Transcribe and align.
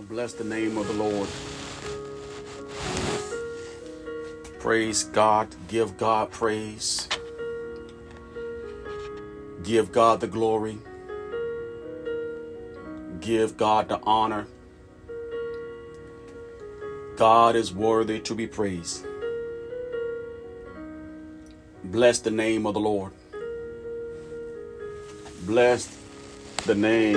Bless 0.00 0.32
the 0.32 0.44
name 0.44 0.78
of 0.78 0.86
the 0.86 0.92
Lord. 0.92 1.28
Praise 4.60 5.04
God. 5.04 5.48
Give 5.66 5.96
God 5.96 6.30
praise. 6.30 7.08
Give 9.64 9.90
God 9.90 10.20
the 10.20 10.26
glory. 10.28 10.78
Give 13.20 13.56
God 13.56 13.88
the 13.88 14.00
honor. 14.04 14.46
God 17.16 17.56
is 17.56 17.74
worthy 17.74 18.20
to 18.20 18.34
be 18.34 18.46
praised. 18.46 19.04
Bless 21.82 22.20
the 22.20 22.30
name 22.30 22.66
of 22.66 22.74
the 22.74 22.80
Lord. 22.80 23.12
Bless 25.42 25.96
the 26.66 26.74
name 26.74 27.16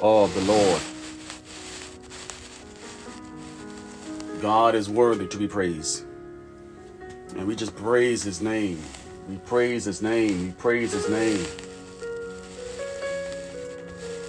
of 0.00 0.34
the 0.34 0.40
Lord. 0.42 0.80
God 4.50 4.74
is 4.74 4.90
worthy 4.90 5.28
to 5.28 5.38
be 5.38 5.46
praised. 5.46 6.04
And 7.36 7.46
we 7.46 7.54
just 7.54 7.76
praise 7.76 8.24
his 8.24 8.40
name. 8.40 8.82
We 9.28 9.36
praise 9.36 9.84
his 9.84 10.02
name. 10.02 10.46
We 10.46 10.50
praise 10.50 10.90
his 10.90 11.08
name. 11.08 11.46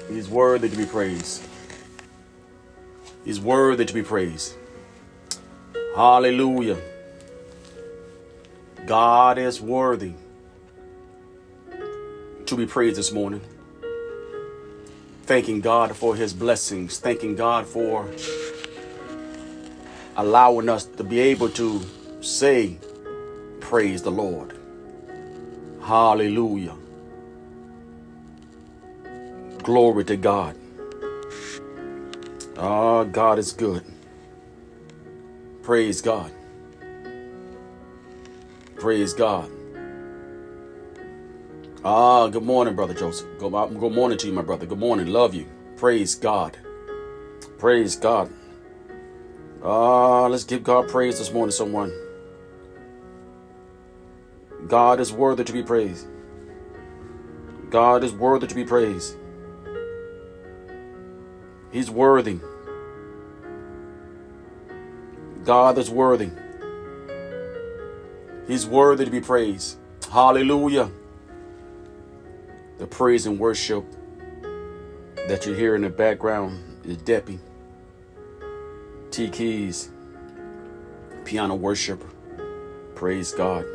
He's 0.08 0.30
worthy 0.30 0.70
to 0.70 0.78
be 0.78 0.86
praised. 0.86 1.42
He's 3.26 3.42
worthy 3.42 3.84
to 3.84 3.94
be 3.96 4.04
praised. 4.04 4.54
Hallelujah. 5.96 6.78
God 8.86 9.40
is 9.40 9.60
worthy 9.60 10.14
to 12.46 12.56
be 12.56 12.68
praised 12.68 12.98
this 12.98 13.12
morning. 13.12 13.42
Thanking 15.24 15.62
God 15.62 15.96
for 15.96 16.16
his 16.16 16.32
blessings. 16.32 17.00
Thanking 17.00 17.36
God 17.36 17.66
for 17.66 18.08
allowing 20.18 20.70
us 20.70 20.86
to 20.86 21.04
be 21.04 21.20
able 21.20 21.50
to 21.50 21.82
say, 22.22 22.78
Praise 23.60 24.02
the 24.02 24.12
Lord. 24.12 24.58
Hallelujah. 25.82 26.76
Glory 29.64 30.04
to 30.06 30.18
God. 30.18 30.56
Ah, 32.58 33.04
God 33.04 33.40
is 33.40 33.54
good. 33.54 33.84
Praise 35.64 36.02
God. 36.02 36.32
Praise 38.76 39.14
God. 39.14 39.50
Ah, 41.84 42.28
good 42.28 42.44
morning, 42.44 42.76
Brother 42.76 42.94
Joseph. 42.94 43.28
Good, 43.40 43.52
good 43.52 43.94
morning 43.94 44.18
to 44.20 44.28
you, 44.28 44.34
my 44.34 44.42
brother. 44.42 44.66
Good 44.66 44.80
morning. 44.80 45.08
Love 45.08 45.34
you. 45.34 45.48
Praise 45.78 46.16
God. 46.16 46.58
Praise 47.58 47.96
God. 47.96 48.32
Ah, 49.64 50.26
let's 50.26 50.44
give 50.44 50.64
God 50.64 50.90
praise 50.90 51.20
this 51.20 51.32
morning, 51.32 51.52
someone. 51.52 51.94
God 54.68 55.00
is 55.00 55.14
worthy 55.14 55.44
to 55.44 55.54
be 55.54 55.62
praised. 55.62 56.08
God 57.70 58.04
is 58.04 58.12
worthy 58.12 58.48
to 58.48 58.56
be 58.56 58.66
praised. 58.66 59.18
He's 61.72 61.92
worthy. 61.92 62.40
God 65.46 65.78
is 65.78 65.92
worthy. 65.92 66.32
He's 68.48 68.66
worthy 68.66 69.06
to 69.06 69.12
be 69.12 69.22
praised. 69.22 69.78
Hallelujah. 70.12 70.90
The 72.80 72.88
praise 72.88 73.28
and 73.28 73.40
worship 73.40 73.86
that 75.28 75.46
you 75.46 75.54
hear 75.54 75.76
in 75.76 75.84
the 75.84 75.90
background 75.90 76.82
is 76.84 76.98
Dappy. 76.98 77.40
T 79.12 79.30
Keys. 79.30 79.90
Piano 81.26 81.54
worship. 81.56 82.02
Praise 82.96 83.34
God. 83.34 83.66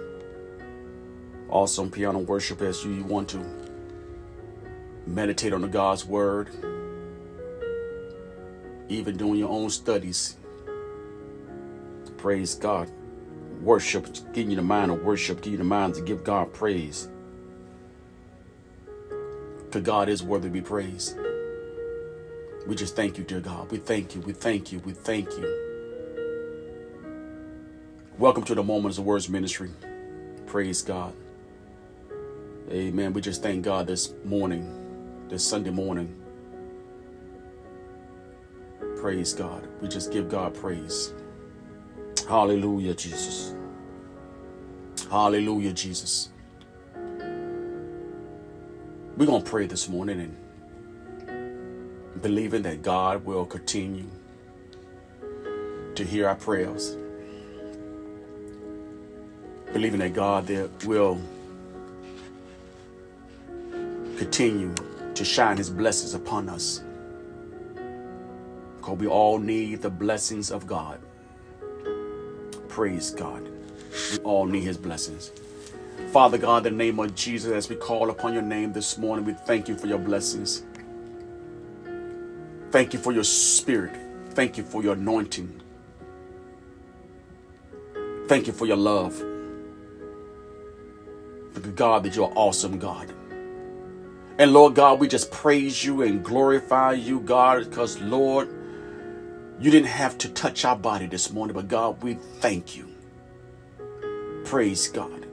Awesome 1.51 1.91
piano 1.91 2.21
worship 2.21 2.63
as 2.63 2.83
you 2.85 3.05
want 3.05 3.29
to 3.29 3.45
meditate 5.07 5.53
on 5.53 5.61
the 5.61 5.69
God's 5.69 6.07
word. 6.07 6.49
Even 8.89 9.19
doing 9.19 9.39
your 9.39 9.51
own 9.51 9.69
studies. 9.69 10.37
Praise 12.17 12.55
God 12.55 12.91
worship, 13.61 14.07
giving 14.33 14.51
you 14.51 14.57
the 14.57 14.63
mind 14.63 14.91
of 14.91 15.03
worship, 15.03 15.39
giving 15.39 15.53
you 15.53 15.59
the 15.59 15.65
mind 15.65 15.95
to 15.95 16.03
give 16.03 16.25
God 16.25 16.53
praise. 16.53 17.09
Because 19.65 19.83
God 19.83 20.09
is 20.09 20.23
worthy 20.23 20.49
to 20.49 20.53
be 20.53 20.63
praised. 20.63 21.17
We 22.67 22.75
just 22.75 22.97
thank 22.97 23.17
you, 23.17 23.23
dear 23.23 23.39
God. 23.39 23.71
We 23.71 23.79
thank 23.79 24.17
you, 24.17 24.21
we 24.23 24.33
thank 24.33 24.73
you, 24.73 24.81
we 24.81 24.93
thank 24.93 25.31
you. 25.39 25.67
Welcome 28.19 28.43
to 28.45 28.57
the 28.57 28.63
Moments 28.65 28.99
of 28.99 29.05
Words 29.05 29.29
Ministry. 29.29 29.71
Praise 30.47 30.83
God. 30.83 31.15
Amen. 32.69 33.13
We 33.13 33.21
just 33.21 33.41
thank 33.41 33.65
God 33.65 33.87
this 33.87 34.13
morning, 34.25 35.27
this 35.29 35.47
Sunday 35.47 35.71
morning. 35.71 36.13
Praise 38.97 39.33
God. 39.33 39.69
We 39.81 39.87
just 39.87 40.11
give 40.11 40.29
God 40.29 40.53
praise. 40.53 41.15
Hallelujah, 42.29 42.95
Jesus. 42.95 43.55
Hallelujah, 45.09 45.73
Jesus. 45.73 46.31
We're 49.17 49.27
going 49.27 49.45
to 49.45 49.49
pray 49.49 49.67
this 49.67 49.89
morning 49.89 50.21
and 50.21 50.37
believing 52.23 52.63
that 52.63 52.83
God 52.83 53.25
will 53.25 53.47
continue 53.47 54.07
to 55.95 56.05
hear 56.05 56.29
our 56.29 56.35
prayers. 56.35 56.97
Believing 59.73 60.01
that 60.01 60.15
God 60.15 60.49
will 60.85 61.21
continue 64.17 64.75
to 65.15 65.25
shine 65.25 65.57
his 65.57 65.71
blessings 65.71 66.15
upon 66.15 66.49
us. 66.49 66.83
Because 68.77 68.99
we 68.99 69.07
all 69.07 69.39
need 69.39 69.83
the 69.83 69.91
blessings 69.91 70.51
of 70.51 70.67
God. 70.67 71.01
Praise 72.69 73.11
God. 73.11 73.49
We 74.13 74.19
all 74.19 74.47
need 74.47 74.63
his 74.65 74.77
blessings. 74.77 75.33
Father 76.13 76.39
God, 76.39 76.67
in 76.67 76.77
the 76.77 76.85
name 76.85 76.99
of 77.01 77.15
Jesus, 77.15 77.53
as 77.53 77.69
we 77.69 77.77
call 77.77 78.11
upon 78.11 78.33
your 78.35 78.43
name 78.43 78.73
this 78.73 78.99
morning, 78.99 79.25
we 79.25 79.33
thank 79.33 79.69
you 79.69 79.77
for 79.77 79.87
your 79.87 79.99
blessings. 79.99 80.63
Thank 82.77 82.93
you 82.93 82.99
for 82.99 83.11
your 83.11 83.25
spirit. 83.25 83.97
Thank 84.35 84.59
you 84.59 84.63
for 84.63 84.83
your 84.83 84.93
anointing. 84.93 85.63
Thank 88.29 88.47
you 88.47 88.53
for 88.53 88.67
your 88.67 88.77
love. 88.77 89.15
For 91.55 91.61
the 91.61 91.71
God 91.71 92.03
that 92.03 92.15
you're 92.15 92.31
awesome 92.37 92.79
God. 92.79 93.15
And 94.37 94.53
Lord 94.53 94.75
God, 94.75 95.01
we 95.01 95.09
just 95.09 95.31
praise 95.31 95.83
you 95.83 96.03
and 96.03 96.23
glorify 96.23 96.93
you, 96.93 97.21
God, 97.21 97.65
because 97.65 97.99
Lord, 98.03 98.51
you 99.59 99.71
didn't 99.71 99.89
have 99.89 100.19
to 100.19 100.29
touch 100.29 100.67
our 100.67 100.77
body 100.77 101.07
this 101.07 101.33
morning, 101.33 101.55
but 101.55 101.69
God, 101.69 102.03
we 102.03 102.19
thank 102.41 102.77
you. 102.77 102.95
Praise 104.45 104.89
God. 104.89 105.27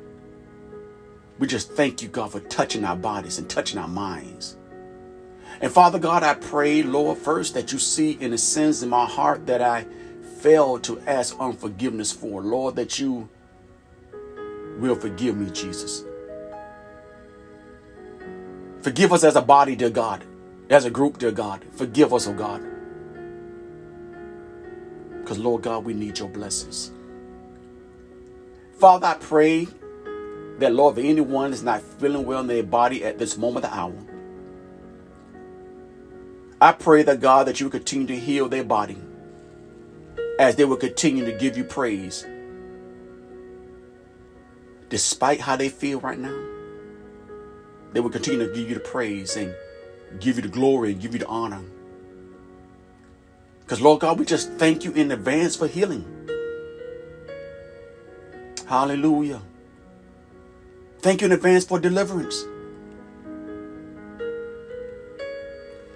We 1.40 1.48
just 1.48 1.74
thank 1.74 2.02
you, 2.02 2.08
God, 2.08 2.32
for 2.32 2.40
touching 2.40 2.86
our 2.86 2.96
bodies 2.96 3.38
and 3.38 3.50
touching 3.50 3.80
our 3.80 3.90
minds. 3.90 4.56
And 5.64 5.72
Father 5.72 5.98
God, 5.98 6.24
I 6.24 6.34
pray, 6.34 6.84
Lord, 6.84 7.18
first 7.18 7.54
that 7.54 7.72
you 7.72 7.80
see 7.80 8.18
in 8.20 8.32
the 8.32 8.38
sins 8.38 8.84
in 8.84 8.90
my 8.90 9.06
heart 9.06 9.46
that 9.46 9.62
I 9.62 9.86
failed 10.40 10.84
to 10.84 11.00
ask 11.08 11.40
unforgiveness 11.40 12.12
for. 12.12 12.42
Lord, 12.42 12.76
that 12.76 13.00
you 13.00 13.30
will 14.78 14.96
forgive 14.96 15.38
me, 15.38 15.50
Jesus. 15.52 16.04
Forgive 18.82 19.14
us 19.14 19.24
as 19.24 19.38
a 19.38 19.42
body, 19.42 19.78
dear 19.78 19.90
God, 19.90 20.26
as 20.70 20.84
a 20.84 20.90
group, 20.90 21.18
dear 21.18 21.32
God. 21.32 21.64
Forgive 21.72 22.14
us, 22.14 22.28
oh 22.28 22.34
God. 22.34 22.62
Because, 25.22 25.40
Lord 25.40 25.62
God, 25.62 25.86
we 25.86 25.94
need 25.94 26.20
your 26.20 26.28
blessings. 26.28 26.92
Father, 28.80 29.08
I 29.08 29.14
pray 29.14 29.70
that, 30.60 30.74
Lord, 30.74 30.98
if 30.98 31.06
anyone 31.06 31.54
is 31.54 31.64
not 31.64 31.82
feeling 31.82 32.26
well 32.26 32.42
in 32.42 32.48
their 32.48 32.64
body 32.64 33.06
at 33.06 33.18
this 33.18 33.38
moment 33.38 33.64
of 33.64 33.72
the 33.72 33.78
hour, 33.78 34.13
I 36.64 36.72
pray 36.72 37.04
that, 37.04 37.20
God, 37.20 37.48
that 37.48 37.60
you 37.60 37.66
will 37.66 37.72
continue 37.72 38.08
to 38.08 38.18
heal 38.18 38.48
their 38.48 38.64
body 38.64 38.96
as 40.40 40.56
they 40.56 40.64
will 40.64 40.78
continue 40.78 41.26
to 41.26 41.34
give 41.34 41.58
you 41.58 41.66
praise. 41.66 42.26
Despite 44.88 45.42
how 45.42 45.58
they 45.58 45.68
feel 45.68 46.00
right 46.00 46.18
now, 46.18 46.42
they 47.92 48.00
will 48.00 48.10
continue 48.10 48.48
to 48.48 48.56
give 48.56 48.70
you 48.70 48.76
the 48.76 48.80
praise 48.80 49.36
and 49.36 49.54
give 50.22 50.38
you 50.38 50.42
the 50.42 50.48
glory 50.48 50.94
and 50.94 51.02
give 51.02 51.12
you 51.12 51.20
the 51.20 51.28
honor. 51.28 51.62
Because, 53.60 53.82
Lord 53.82 54.00
God, 54.00 54.18
we 54.18 54.24
just 54.24 54.50
thank 54.54 54.86
you 54.86 54.94
in 54.94 55.12
advance 55.12 55.58
for 55.58 55.68
healing. 55.68 56.06
Hallelujah. 58.70 59.42
Thank 61.02 61.20
you 61.20 61.26
in 61.26 61.34
advance 61.34 61.66
for 61.66 61.78
deliverance. 61.78 62.46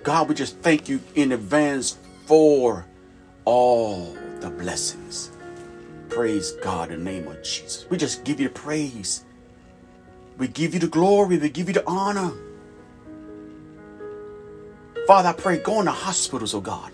God, 0.07 0.29
we 0.29 0.35
just 0.35 0.55
thank 0.59 0.87
you 0.87 1.01
in 1.15 1.33
advance 1.33 1.97
for 2.27 2.85
all 3.43 4.15
the 4.39 4.49
blessings. 4.49 5.31
Praise 6.07 6.53
God 6.63 6.91
in 6.91 7.03
the 7.03 7.11
name 7.11 7.27
of 7.27 7.43
Jesus. 7.43 7.85
We 7.89 7.97
just 7.97 8.23
give 8.23 8.39
you 8.39 8.47
the 8.47 8.53
praise. 8.53 9.25
We 10.37 10.47
give 10.47 10.73
you 10.73 10.79
the 10.79 10.87
glory. 10.87 11.37
We 11.37 11.49
give 11.49 11.67
you 11.67 11.73
the 11.73 11.85
honor. 11.85 12.31
Father, 15.07 15.27
I 15.27 15.33
pray, 15.33 15.57
go 15.57 15.79
in 15.79 15.85
the 15.87 15.91
hospitals, 15.91 16.53
oh 16.53 16.61
God. 16.61 16.93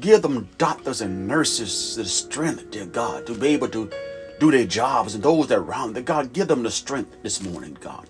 Give 0.00 0.22
them 0.22 0.48
doctors 0.56 1.02
and 1.02 1.28
nurses 1.28 1.96
the 1.96 2.06
strength, 2.06 2.70
dear 2.70 2.86
God, 2.86 3.26
to 3.26 3.34
be 3.34 3.48
able 3.48 3.68
to 3.68 3.90
do 4.38 4.50
their 4.50 4.64
jobs 4.64 5.14
and 5.14 5.22
those 5.22 5.48
that 5.48 5.58
are 5.58 5.62
around 5.62 5.92
them. 5.92 6.04
God, 6.04 6.32
give 6.32 6.48
them 6.48 6.62
the 6.62 6.70
strength 6.70 7.14
this 7.22 7.42
morning, 7.42 7.76
God. 7.78 8.06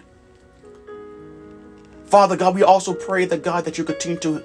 Father 2.10 2.36
God, 2.36 2.56
we 2.56 2.64
also 2.64 2.92
pray 2.92 3.24
that 3.26 3.44
God 3.44 3.64
that 3.66 3.78
you 3.78 3.84
continue 3.84 4.18
to 4.18 4.42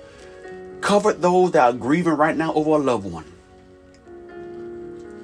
cover 0.81 1.13
those 1.13 1.51
that 1.51 1.63
are 1.63 1.73
grieving 1.73 2.13
right 2.13 2.37
now 2.37 2.53
over 2.53 2.71
a 2.71 2.77
loved 2.77 3.11
one. 3.11 3.25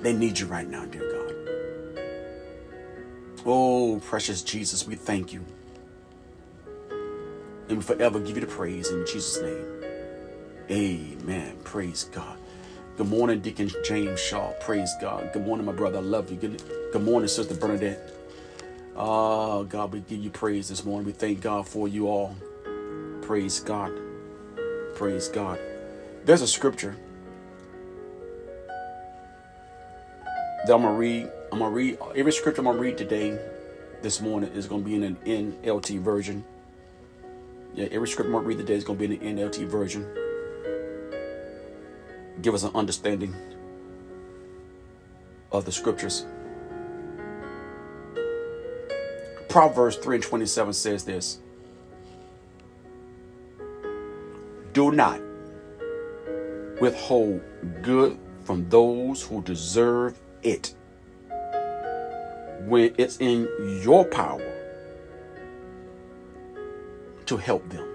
They 0.02 0.14
need 0.14 0.40
you 0.40 0.48
right 0.48 0.68
now, 0.68 0.86
dear 0.86 1.08
God. 1.12 1.36
Oh, 3.46 4.02
precious 4.04 4.42
Jesus, 4.42 4.88
we 4.88 4.96
thank 4.96 5.32
you. 5.32 5.46
And 7.70 7.78
we 7.78 7.84
forever 7.84 8.20
give 8.20 8.36
you 8.38 8.42
the 8.42 8.48
praise 8.48 8.90
in 8.90 9.06
Jesus' 9.06 9.40
name. 9.42 9.84
Amen. 10.72 11.58
Praise 11.64 12.06
God. 12.06 12.40
Good 12.98 13.08
morning, 13.08 13.40
Deacon 13.42 13.70
James 13.84 14.20
Shaw. 14.20 14.52
Praise 14.62 14.92
God. 15.00 15.32
Good 15.32 15.46
morning, 15.46 15.66
my 15.66 15.74
brother. 15.74 16.00
I 16.00 16.02
love 16.02 16.32
you. 16.32 16.38
Good, 16.38 16.64
good 16.92 17.04
morning, 17.04 17.28
Sister 17.28 17.54
Bernadette. 17.54 18.21
Oh, 18.96 19.64
God, 19.64 19.94
we 19.94 20.02
give 20.02 20.20
you 20.20 20.30
praise 20.30 20.68
this 20.68 20.84
morning. 20.84 21.06
We 21.06 21.14
thank 21.14 21.42
God 21.42 21.68
for 21.68 21.88
you 21.88 22.08
all. 22.08 22.36
Praise 23.22 23.60
God. 23.62 23.94
Praise 24.96 25.30
God. 25.30 25.60
There's 26.26 26.42
a 26.42 26.48
scripture 26.48 26.98
that 30.66 30.74
I'm 30.74 30.82
going 30.82 30.94
to 30.94 31.00
read. 31.00 31.32
I'm 31.52 31.60
going 31.60 31.72
to 31.72 31.76
read 31.76 31.98
every 32.16 32.32
scripture 32.34 32.62
I'm 32.62 32.66
going 32.66 32.78
to 32.78 32.82
read 32.84 32.98
today, 32.98 33.40
this 34.02 34.20
morning, 34.20 34.52
is 34.54 34.68
going 34.68 34.84
to 34.84 34.90
be 34.90 34.96
in 34.96 35.04
an 35.04 35.16
NLT 35.26 36.00
version. 36.00 36.44
Yeah, 37.74 37.88
every 37.92 38.10
scripture 38.10 38.28
I'm 38.28 38.34
going 38.34 38.44
to 38.44 38.50
read 38.50 38.58
today 38.58 38.76
is 38.76 38.84
going 38.84 39.00
to 39.00 39.08
be 39.08 39.16
in 39.16 39.36
the 39.36 39.42
NLT 39.42 39.68
version. 39.68 40.06
Give 42.42 42.54
us 42.54 42.64
an 42.64 42.72
understanding 42.76 43.34
of 45.52 45.64
the 45.64 45.72
scriptures. 45.72 46.26
Proverbs 49.52 49.98
3 49.98 50.16
and 50.16 50.24
27 50.24 50.72
says 50.72 51.04
this 51.04 51.40
Do 54.72 54.94
not 54.94 55.20
withhold 56.80 57.42
good 57.82 58.18
from 58.46 58.70
those 58.70 59.22
who 59.22 59.42
deserve 59.42 60.18
it 60.42 60.74
when 62.62 62.96
it's 62.98 63.18
in 63.18 63.50
your 63.84 64.06
power 64.06 64.42
to 67.26 67.36
help 67.36 67.68
them. 67.68 67.86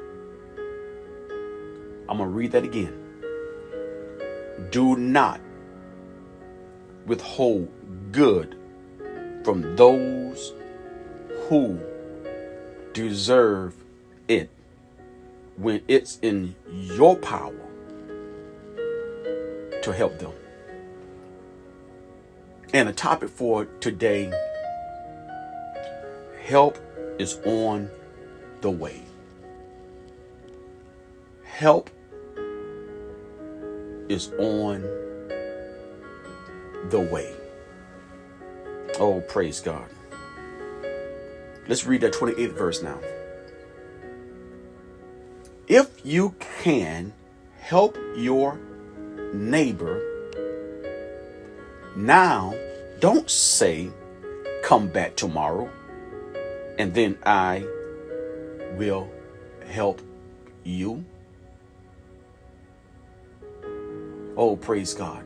I'm 2.06 2.18
going 2.18 2.28
to 2.28 2.36
read 2.36 2.52
that 2.52 2.64
again. 2.64 3.02
Do 4.70 4.94
not 4.94 5.40
withhold 7.06 7.70
good 8.12 8.58
from 9.42 9.74
those 9.76 10.52
who 11.48 11.78
deserve 12.92 13.74
it 14.26 14.50
when 15.56 15.82
it's 15.86 16.18
in 16.20 16.54
your 16.72 17.16
power 17.16 17.54
to 19.82 19.92
help 19.92 20.18
them. 20.18 20.32
And 22.74 22.88
the 22.88 22.92
topic 22.92 23.28
for 23.28 23.66
today 23.80 24.32
help 26.44 26.78
is 27.18 27.38
on 27.44 27.90
the 28.60 28.70
way. 28.70 29.02
Help 31.44 31.90
is 34.08 34.30
on 34.38 34.82
the 36.90 37.00
way. 37.00 37.34
Oh, 38.98 39.20
praise 39.28 39.60
God. 39.60 39.88
Let's 41.68 41.84
read 41.84 42.00
that 42.02 42.12
28th 42.12 42.52
verse 42.52 42.82
now. 42.82 42.98
If 45.66 46.04
you 46.04 46.34
can 46.62 47.12
help 47.58 47.98
your 48.16 48.58
neighbor, 49.32 50.00
now 51.96 52.54
don't 53.00 53.28
say, 53.28 53.90
come 54.62 54.88
back 54.88 55.16
tomorrow, 55.16 55.68
and 56.78 56.94
then 56.94 57.18
I 57.26 57.66
will 58.76 59.10
help 59.66 60.00
you. 60.62 61.04
Oh, 64.36 64.54
praise 64.54 64.94
God. 64.94 65.24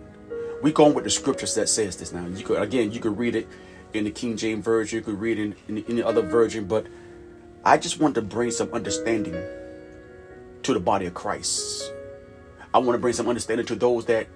We 0.62 0.72
going 0.72 0.94
with 0.94 1.04
the 1.04 1.10
scriptures 1.10 1.54
that 1.54 1.68
says 1.68 1.96
this 1.96 2.12
now. 2.12 2.26
You 2.26 2.44
could 2.44 2.62
again, 2.62 2.92
you 2.92 3.00
could 3.00 3.18
read 3.18 3.34
it 3.34 3.48
in 3.92 4.04
the 4.04 4.10
King 4.10 4.36
James 4.36 4.64
Version, 4.64 4.98
you 4.98 5.04
could 5.04 5.20
read 5.20 5.38
in, 5.38 5.54
in 5.68 5.84
any 5.88 6.02
other 6.02 6.22
version, 6.22 6.66
but 6.66 6.86
I 7.64 7.76
just 7.76 8.00
want 8.00 8.14
to 8.14 8.22
bring 8.22 8.50
some 8.50 8.72
understanding 8.72 9.34
to 10.62 10.74
the 10.74 10.80
body 10.80 11.06
of 11.06 11.14
Christ. 11.14 11.92
I 12.72 12.78
want 12.78 12.94
to 12.94 12.98
bring 12.98 13.14
some 13.14 13.28
understanding 13.28 13.66
to 13.66 13.74
those 13.74 14.06
that 14.06 14.28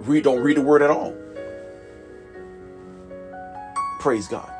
read 0.00 0.24
don't 0.24 0.40
read 0.40 0.56
the 0.56 0.62
word 0.62 0.82
at 0.82 0.90
all. 0.90 1.14
Praise 4.00 4.26
God. 4.26 4.50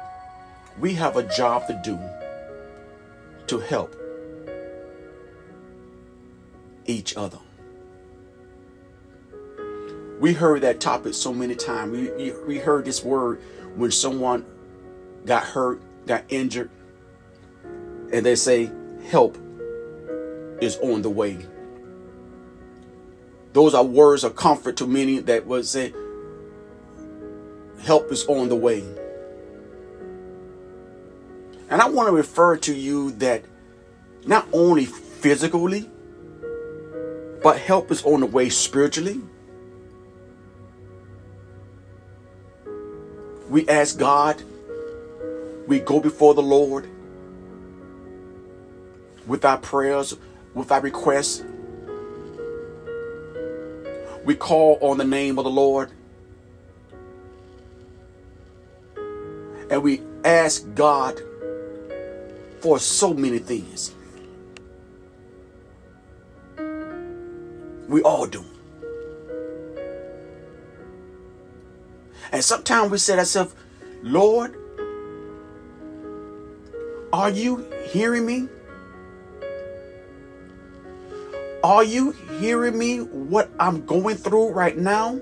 We 0.78 0.94
have 0.94 1.16
a 1.16 1.22
job 1.22 1.66
to 1.66 1.80
do 1.84 1.98
to 3.48 3.58
help 3.58 3.96
each 6.86 7.16
other. 7.16 7.38
We 10.22 10.32
heard 10.32 10.60
that 10.60 10.78
topic 10.78 11.14
so 11.14 11.34
many 11.34 11.56
times. 11.56 11.90
We, 11.90 12.30
we 12.46 12.56
heard 12.56 12.84
this 12.84 13.02
word 13.02 13.40
when 13.74 13.90
someone 13.90 14.46
got 15.26 15.42
hurt, 15.42 15.82
got 16.06 16.22
injured, 16.28 16.70
and 17.64 18.24
they 18.24 18.36
say, 18.36 18.70
help 19.10 19.36
is 20.60 20.78
on 20.78 21.02
the 21.02 21.10
way. 21.10 21.44
Those 23.52 23.74
are 23.74 23.82
words 23.82 24.22
of 24.22 24.36
comfort 24.36 24.76
to 24.76 24.86
many 24.86 25.18
that 25.18 25.44
would 25.44 25.66
say, 25.66 25.92
help 27.80 28.12
is 28.12 28.24
on 28.26 28.48
the 28.48 28.54
way. 28.54 28.84
And 31.68 31.82
I 31.82 31.88
want 31.88 32.06
to 32.06 32.12
refer 32.12 32.58
to 32.58 32.72
you 32.72 33.10
that 33.14 33.44
not 34.24 34.46
only 34.52 34.84
physically, 34.84 35.90
but 37.42 37.58
help 37.58 37.90
is 37.90 38.04
on 38.04 38.20
the 38.20 38.26
way 38.26 38.50
spiritually. 38.50 39.20
We 43.52 43.68
ask 43.68 43.98
God, 43.98 44.42
we 45.66 45.80
go 45.80 46.00
before 46.00 46.32
the 46.32 46.42
Lord 46.42 46.88
with 49.26 49.44
our 49.44 49.58
prayers, 49.58 50.16
with 50.54 50.72
our 50.72 50.80
requests. 50.80 51.44
We 54.24 54.36
call 54.36 54.78
on 54.80 54.96
the 54.96 55.04
name 55.04 55.38
of 55.38 55.44
the 55.44 55.50
Lord. 55.50 55.90
And 59.70 59.82
we 59.82 60.00
ask 60.24 60.64
God 60.74 61.20
for 62.60 62.78
so 62.78 63.12
many 63.12 63.38
things. 63.38 63.94
We 67.86 68.00
all 68.00 68.24
do. 68.26 68.46
And 72.32 72.42
sometimes 72.42 72.90
we 72.90 72.98
say 72.98 73.14
to 73.14 73.20
ourselves, 73.20 73.54
Lord, 74.02 74.56
are 77.12 77.28
you 77.28 77.70
hearing 77.90 78.24
me? 78.24 78.48
Are 81.62 81.84
you 81.84 82.12
hearing 82.40 82.76
me 82.76 82.98
what 82.98 83.50
I'm 83.60 83.84
going 83.84 84.16
through 84.16 84.50
right 84.50 84.76
now? 84.76 85.20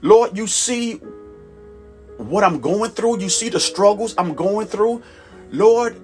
Lord, 0.00 0.36
you 0.36 0.46
see 0.46 0.94
what 2.16 2.44
I'm 2.44 2.60
going 2.60 2.92
through. 2.92 3.20
You 3.20 3.28
see 3.28 3.48
the 3.48 3.60
struggles 3.60 4.14
I'm 4.16 4.34
going 4.34 4.66
through. 4.66 5.02
Lord, 5.50 6.00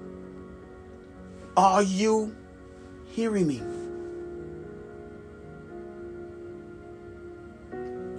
are 1.56 1.82
you 1.82 2.36
hearing 3.06 3.46
me? 3.46 3.62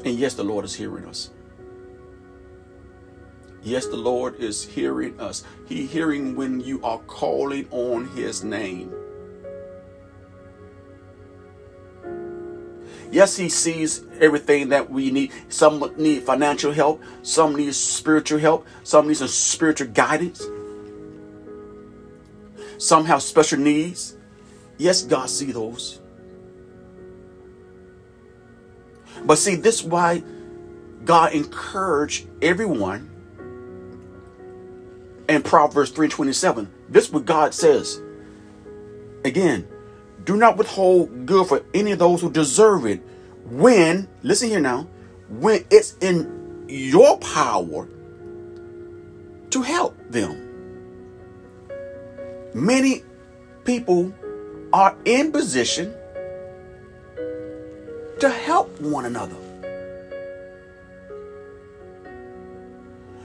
And 0.08 0.18
yes, 0.18 0.36
the 0.36 0.44
Lord 0.44 0.64
is 0.64 0.74
hearing 0.74 1.04
us. 1.04 1.32
Yes, 3.62 3.88
the 3.88 3.98
Lord 3.98 4.36
is 4.36 4.64
hearing 4.64 5.20
us. 5.20 5.44
He 5.68 5.86
hearing 5.86 6.38
when 6.38 6.62
you 6.62 6.82
are 6.82 7.00
calling 7.00 7.68
on 7.72 8.08
his 8.16 8.42
name. 8.42 8.94
Yes, 13.12 13.36
he 13.36 13.50
sees 13.50 14.06
everything 14.22 14.70
that 14.70 14.90
we 14.90 15.12
need. 15.12 15.34
Some 15.50 15.94
need 15.98 16.24
financial 16.24 16.72
help, 16.72 17.04
some 17.22 17.58
need 17.58 17.76
spiritual 17.76 18.40
help, 18.40 18.66
some 18.84 19.10
need 19.10 19.18
some 19.18 19.28
spiritual 19.28 19.88
guidance. 19.88 20.42
Some 22.78 23.04
have 23.04 23.22
special 23.22 23.60
needs. 23.60 24.16
Yes, 24.78 25.04
God 25.04 25.30
see 25.30 25.52
those. 25.52 26.00
But 29.26 29.38
see, 29.38 29.56
this 29.56 29.82
is 29.82 29.84
why 29.84 30.24
God 31.06 31.34
encouraged 31.34 32.28
everyone 32.42 33.10
in 35.30 35.42
Proverbs 35.44 35.92
3:27. 35.92 36.68
This 36.90 37.06
is 37.06 37.12
what 37.12 37.26
God 37.26 37.54
says. 37.54 38.02
Again, 39.26 39.68
do 40.24 40.38
not 40.38 40.58
withhold 40.58 41.26
good 41.26 41.48
for 41.48 41.62
any 41.74 41.92
of 41.92 42.00
those 42.00 42.22
who 42.22 42.30
deserve 42.30 42.86
it 42.86 43.02
when, 43.50 44.08
listen 44.24 44.50
here 44.50 44.60
now, 44.60 44.88
when 45.30 45.64
it's 45.70 45.96
in 46.02 46.66
your 46.68 47.18
power 47.18 47.88
to 49.50 49.62
help 49.62 49.96
them. 50.10 50.44
Many 52.54 53.04
people 53.64 54.14
are 54.74 54.96
in 55.06 55.32
position 55.32 55.94
to 58.20 58.30
help 58.30 58.80
one 58.82 59.06
another. 59.06 59.36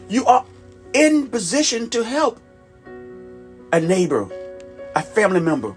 You 0.08 0.26
are 0.26 0.44
in 0.92 1.28
position 1.28 1.88
to 1.90 2.04
help 2.04 2.38
a 3.72 3.80
neighbor, 3.80 4.28
a 4.94 5.02
family 5.02 5.40
member, 5.40 5.74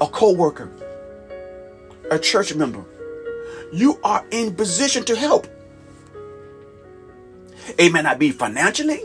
a 0.00 0.06
co-worker, 0.06 0.70
a 2.10 2.18
church 2.18 2.54
member. 2.54 2.84
You 3.72 4.00
are 4.02 4.24
in 4.30 4.54
position 4.54 5.04
to 5.04 5.16
help. 5.16 5.46
It 7.78 7.92
may 7.92 8.02
not 8.02 8.18
be 8.18 8.30
financially, 8.30 9.00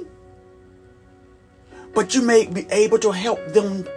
but 1.93 2.15
you 2.15 2.21
may 2.21 2.45
be 2.47 2.65
able 2.71 2.97
to 2.99 3.11
help 3.11 3.39
them 3.53 3.87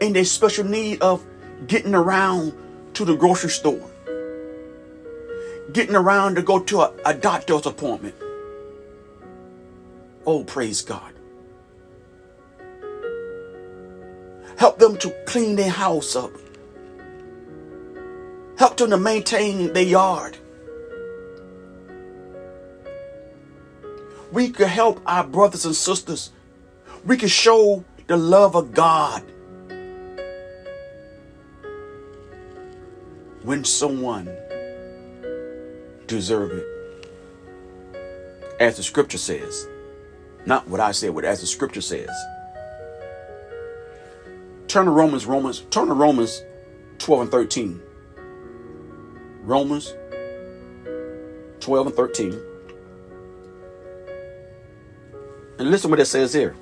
in 0.00 0.12
their 0.12 0.24
special 0.24 0.64
need 0.64 1.00
of 1.00 1.24
getting 1.66 1.94
around 1.94 2.52
to 2.94 3.04
the 3.04 3.16
grocery 3.16 3.50
store, 3.50 3.90
getting 5.72 5.94
around 5.94 6.34
to 6.36 6.42
go 6.42 6.58
to 6.58 6.80
a, 6.80 6.92
a 7.04 7.14
doctor's 7.14 7.66
appointment. 7.66 8.14
Oh, 10.26 10.44
praise 10.44 10.82
God. 10.82 11.12
Help 14.56 14.78
them 14.78 14.96
to 14.98 15.10
clean 15.26 15.56
their 15.56 15.70
house 15.70 16.14
up. 16.14 16.32
Help 18.58 18.76
them 18.76 18.90
to 18.90 18.96
maintain 18.96 19.72
their 19.72 19.82
yard. 19.82 20.36
We 24.30 24.50
could 24.50 24.68
help 24.68 25.00
our 25.04 25.24
brothers 25.24 25.64
and 25.64 25.74
sisters. 25.74 26.30
We 27.04 27.16
could 27.16 27.30
show 27.30 27.84
the 28.06 28.16
love 28.16 28.54
of 28.54 28.72
God 28.72 29.22
when 33.42 33.64
someone 33.64 34.34
deserve 36.06 36.52
it. 36.52 36.66
As 38.60 38.76
the 38.76 38.82
scripture 38.82 39.18
says. 39.18 39.66
Not 40.46 40.68
what 40.68 40.80
I 40.80 40.92
said, 40.92 41.14
but 41.14 41.24
as 41.24 41.40
the 41.40 41.46
scripture 41.46 41.80
says. 41.80 42.10
Turn 44.68 44.86
to 44.86 44.90
Romans, 44.90 45.26
Romans, 45.26 45.60
turn 45.70 45.88
to 45.88 45.94
Romans 45.94 46.42
12 46.98 47.22
and 47.22 47.30
13. 47.30 47.82
Romans 49.42 49.94
12 51.60 51.86
and 51.88 51.96
13. 51.96 52.40
And 55.58 55.70
listen 55.70 55.90
what 55.90 56.00
it 56.00 56.06
says 56.06 56.32
here. 56.32 56.54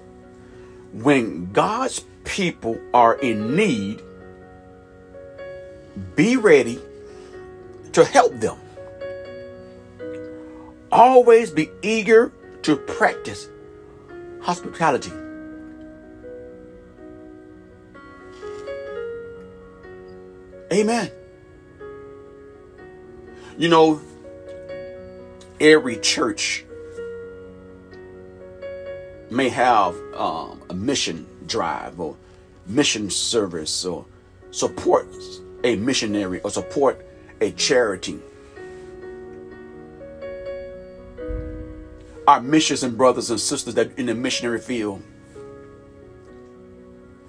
When 0.92 1.52
God's 1.52 2.04
people 2.24 2.78
are 2.92 3.14
in 3.14 3.54
need, 3.54 4.02
be 6.16 6.36
ready 6.36 6.80
to 7.92 8.04
help 8.04 8.34
them. 8.40 8.58
Always 10.92 11.50
be 11.50 11.70
eager 11.82 12.32
to 12.62 12.76
practice 12.76 13.48
hospitality. 14.40 15.12
Amen. 20.72 21.10
You 23.58 23.68
know, 23.68 24.00
every 25.60 25.96
church 25.98 26.64
may 29.30 29.48
have 29.48 29.94
um, 30.14 30.62
a 30.70 30.74
mission 30.74 31.26
drive 31.46 32.00
or 32.00 32.16
mission 32.66 33.10
service 33.10 33.84
or 33.84 34.04
support 34.50 35.08
a 35.64 35.76
missionary 35.76 36.40
or 36.40 36.50
support 36.50 37.06
a 37.40 37.50
charity. 37.52 38.18
Our 42.30 42.40
missions 42.40 42.84
and 42.84 42.96
brothers 42.96 43.28
and 43.30 43.40
sisters 43.40 43.74
that 43.74 43.98
in 43.98 44.06
the 44.06 44.14
missionary 44.14 44.60
field 44.60 45.02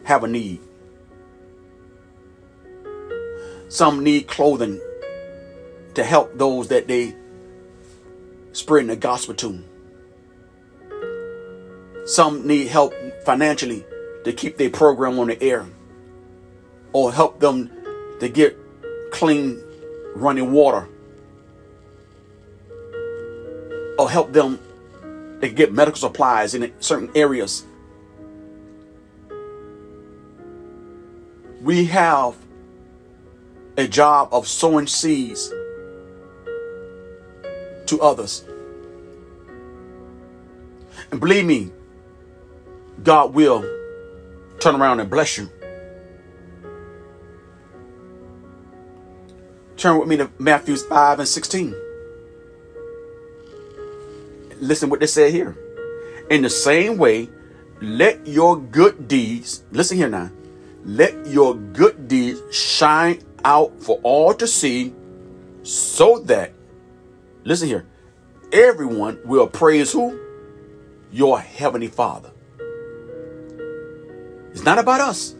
have 0.04 0.24
a 0.24 0.28
need. 0.28 0.60
Some 3.68 4.04
need 4.04 4.28
clothing 4.28 4.80
to 5.96 6.04
help 6.04 6.38
those 6.38 6.68
that 6.68 6.88
they 6.88 7.16
spreading 8.52 8.90
the 8.90 8.96
gospel 8.96 9.34
to. 9.34 9.64
Some 12.06 12.46
need 12.46 12.68
help 12.68 12.94
financially 13.26 13.84
to 14.24 14.32
keep 14.32 14.58
their 14.58 14.70
program 14.70 15.18
on 15.18 15.30
the 15.30 15.42
air 15.42 15.66
or 16.94 17.12
help 17.12 17.40
them 17.40 17.72
to 18.20 18.30
get 18.30 18.56
clean 19.12 19.60
running 20.14 20.52
water 20.52 20.88
or 23.98 24.08
help 24.08 24.32
them 24.32 24.60
to 25.42 25.50
get 25.50 25.74
medical 25.74 26.00
supplies 26.00 26.54
in 26.54 26.72
certain 26.80 27.12
areas. 27.16 27.66
We 31.62 31.86
have 31.86 32.36
a 33.78 33.88
job 33.88 34.30
of 34.32 34.48
sowing 34.48 34.88
seeds 34.88 35.50
to 37.88 38.00
others. 38.02 38.46
And 41.12 41.20
believe 41.20 41.46
me, 41.46 41.72
God 43.04 43.34
will 43.34 43.62
turn 44.60 44.76
around 44.76 45.00
and 45.00 45.10
bless 45.10 45.38
you. 45.38 45.50
Turn 49.78 50.00
with 50.00 50.08
me 50.08 50.18
to 50.18 50.30
Matthew 50.38 50.76
5 50.78 51.20
and 51.20 51.28
16. 51.28 51.76
Listen 54.62 54.90
what 54.90 55.00
they 55.00 55.08
said 55.08 55.34
here. 55.34 55.58
In 56.30 56.44
the 56.44 56.50
same 56.50 56.98
way, 56.98 57.30
let 57.82 58.26
your 58.28 58.58
good 58.58 59.08
deeds, 59.08 59.64
listen 59.72 59.98
here 59.98 60.08
now, 60.08 60.32
let 60.86 61.28
your 61.28 61.56
good 61.56 62.08
deeds 62.08 62.42
shine 62.56 63.22
out 63.44 63.82
for 63.82 64.00
all 64.04 64.34
to 64.36 64.48
see, 64.48 64.94
so 65.64 66.20
that, 66.20 66.54
listen 67.44 67.68
here, 67.68 67.86
everyone 68.54 69.20
will 69.26 69.48
praise 69.48 69.92
who? 69.92 70.20
Your 71.12 71.40
heavenly 71.40 71.88
Father. 71.88 72.30
It's 74.52 74.64
not 74.64 74.78
about 74.78 75.02
us. 75.02 75.36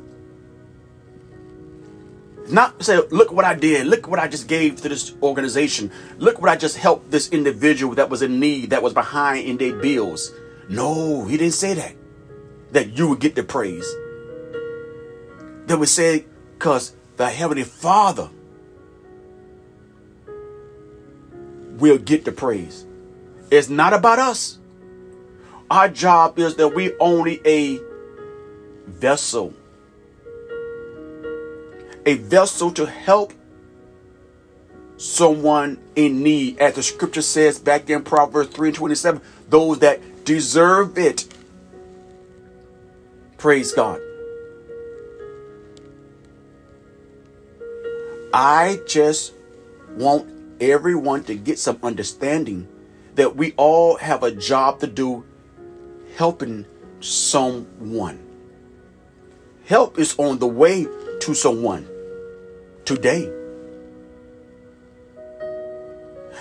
Not 2.50 2.84
say, 2.84 3.00
look 3.12 3.32
what 3.32 3.46
I 3.46 3.54
did. 3.54 3.88
Look 3.88 4.08
what 4.08 4.20
I 4.20 4.28
just 4.28 4.48
gave 4.48 4.82
to 4.82 4.90
this 4.90 5.14
organization. 5.22 5.92
Look 6.18 6.42
what 6.42 6.50
I 6.50 6.56
just 6.56 6.78
helped 6.78 7.12
this 7.12 7.30
individual 7.30 7.96
that 7.96 8.10
was 8.10 8.22
in 8.22 8.40
need, 8.40 8.72
that 8.72 8.84
was 8.84 8.94
behind 8.94 9.48
in 9.48 9.58
their 9.58 9.76
bills. 9.76 10.32
No, 10.68 11.26
he 11.26 11.38
didn't 11.38 11.54
say 11.54 11.74
that. 11.76 11.96
That 12.72 12.98
you 12.98 13.10
would 13.10 13.20
get 13.20 13.36
the 13.36 13.44
praise. 13.44 13.90
That 15.68 15.78
would 15.78 15.90
say, 15.90 16.26
because 16.58 16.96
the 17.18 17.30
Heavenly 17.30 17.64
Father 17.64 18.30
will 21.78 21.98
get 21.98 22.26
the 22.26 22.32
praise. 22.32 22.86
It's 23.50 23.70
not 23.70 23.94
about 23.94 24.20
us. 24.20 24.58
Our 25.70 25.90
job 25.90 26.40
is 26.40 26.56
that 26.56 26.70
we 26.70 26.94
only 27.00 27.42
a 27.46 27.80
vessel 28.88 29.54
a 32.06 32.16
vessel 32.16 32.72
to 32.72 32.86
help 32.86 33.34
someone 34.98 35.80
in 35.96 36.24
need. 36.24 36.60
As 36.60 36.76
the 36.76 36.84
scripture 36.84 37.22
says 37.22 37.60
back 37.60 37.90
in 37.90 38.04
Proverbs 38.04 38.54
3 38.54 38.70
and 38.70 38.78
27, 38.78 39.22
those 39.50 39.80
that 39.80 40.26
deserve 40.26 40.98
it. 40.98 41.34
Praise 43.38 43.72
God. 43.72 44.00
I 48.34 48.80
just 48.88 49.34
want 49.96 50.32
everyone 50.62 51.24
to 51.26 51.36
get 51.36 51.60
some 51.60 51.80
understanding 51.84 52.68
that 53.16 53.36
we 53.36 53.54
all 53.58 53.98
have 53.98 54.24
a 54.24 54.32
job 54.32 54.80
to 54.80 54.88
do 54.88 55.26
helping 56.16 56.66
someone. 57.02 58.20
Help 59.66 59.98
is 60.00 60.16
on 60.18 60.40
the 60.40 60.48
way 60.48 60.88
to 61.20 61.34
someone 61.34 61.91
today. 62.86 63.32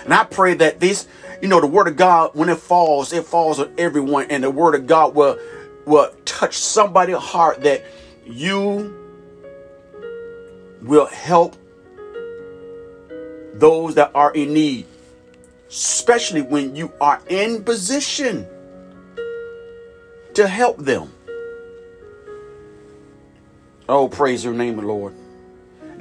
And 0.03 0.13
I 0.13 0.23
pray 0.23 0.55
that 0.55 0.79
this, 0.79 1.07
you 1.41 1.47
know, 1.47 1.61
the 1.61 1.67
word 1.67 1.87
of 1.87 1.95
God, 1.95 2.31
when 2.33 2.49
it 2.49 2.57
falls, 2.57 3.13
it 3.13 3.25
falls 3.25 3.59
on 3.59 3.71
everyone, 3.77 4.27
and 4.29 4.43
the 4.43 4.51
word 4.51 4.75
of 4.75 4.87
God 4.87 5.15
will 5.15 5.37
will 5.85 6.11
touch 6.25 6.57
somebody's 6.57 7.17
heart 7.17 7.61
that 7.61 7.83
you 8.25 8.97
will 10.81 11.07
help 11.07 11.55
those 13.53 13.95
that 13.95 14.11
are 14.15 14.31
in 14.31 14.53
need, 14.53 14.85
especially 15.69 16.41
when 16.41 16.75
you 16.75 16.91
are 17.01 17.21
in 17.27 17.63
position 17.63 18.47
to 20.33 20.47
help 20.47 20.77
them. 20.77 21.11
Oh, 23.89 24.07
praise 24.07 24.43
your 24.43 24.53
name, 24.53 24.77
Lord. 24.77 25.13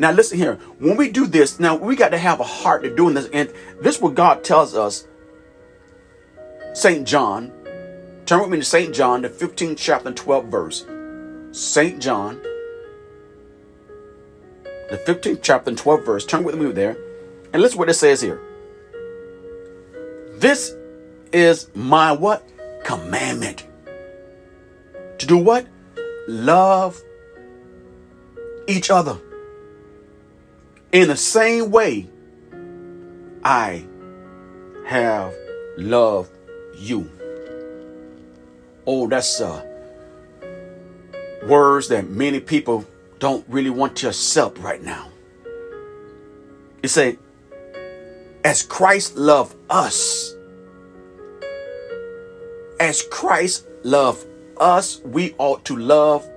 Now, 0.00 0.12
listen 0.12 0.38
here. 0.38 0.54
When 0.78 0.96
we 0.96 1.10
do 1.10 1.26
this, 1.26 1.60
now 1.60 1.76
we 1.76 1.94
got 1.94 2.12
to 2.12 2.18
have 2.18 2.40
a 2.40 2.44
heart 2.44 2.84
to 2.84 2.96
doing 2.96 3.12
this. 3.12 3.28
And 3.34 3.52
this 3.82 3.96
is 3.96 4.00
what 4.00 4.14
God 4.14 4.42
tells 4.42 4.74
us. 4.74 5.06
St. 6.72 7.06
John. 7.06 7.52
Turn 8.24 8.40
with 8.40 8.48
me 8.48 8.56
to 8.56 8.64
St. 8.64 8.94
John, 8.94 9.20
the 9.20 9.28
15th 9.28 9.76
chapter 9.76 10.08
and 10.08 10.16
12th 10.16 10.50
verse. 10.50 10.86
St. 11.52 12.00
John, 12.00 12.40
the 14.88 14.96
15th 15.06 15.40
chapter 15.42 15.68
and 15.68 15.78
12th 15.78 16.06
verse. 16.06 16.24
Turn 16.24 16.44
with 16.44 16.54
me 16.54 16.72
there. 16.72 16.96
And 17.52 17.60
listen 17.60 17.78
what 17.78 17.90
it 17.90 17.94
says 17.94 18.22
here. 18.22 18.40
This 20.36 20.74
is 21.30 21.68
my 21.74 22.12
what? 22.12 22.48
Commandment. 22.84 23.66
To 25.18 25.26
do 25.26 25.36
what? 25.36 25.66
Love 26.26 27.02
each 28.66 28.90
other. 28.90 29.18
In 30.92 31.06
the 31.06 31.16
same 31.16 31.70
way 31.70 32.08
I 33.44 33.86
have 34.86 35.34
loved 35.76 36.32
you. 36.76 37.08
Oh, 38.86 39.06
that's 39.06 39.40
uh, 39.40 39.64
words 41.46 41.88
that 41.88 42.08
many 42.08 42.40
people 42.40 42.84
don't 43.20 43.44
really 43.48 43.70
want 43.70 43.96
to 43.98 44.08
accept 44.08 44.58
right 44.58 44.82
now. 44.82 45.10
It 46.82 46.88
say, 46.88 47.18
as 48.42 48.64
Christ 48.64 49.16
loved 49.16 49.54
us, 49.68 50.34
as 52.80 53.02
Christ 53.02 53.66
loved 53.84 54.26
us, 54.56 55.00
we 55.04 55.36
ought 55.38 55.64
to 55.66 55.76
love 55.76 56.28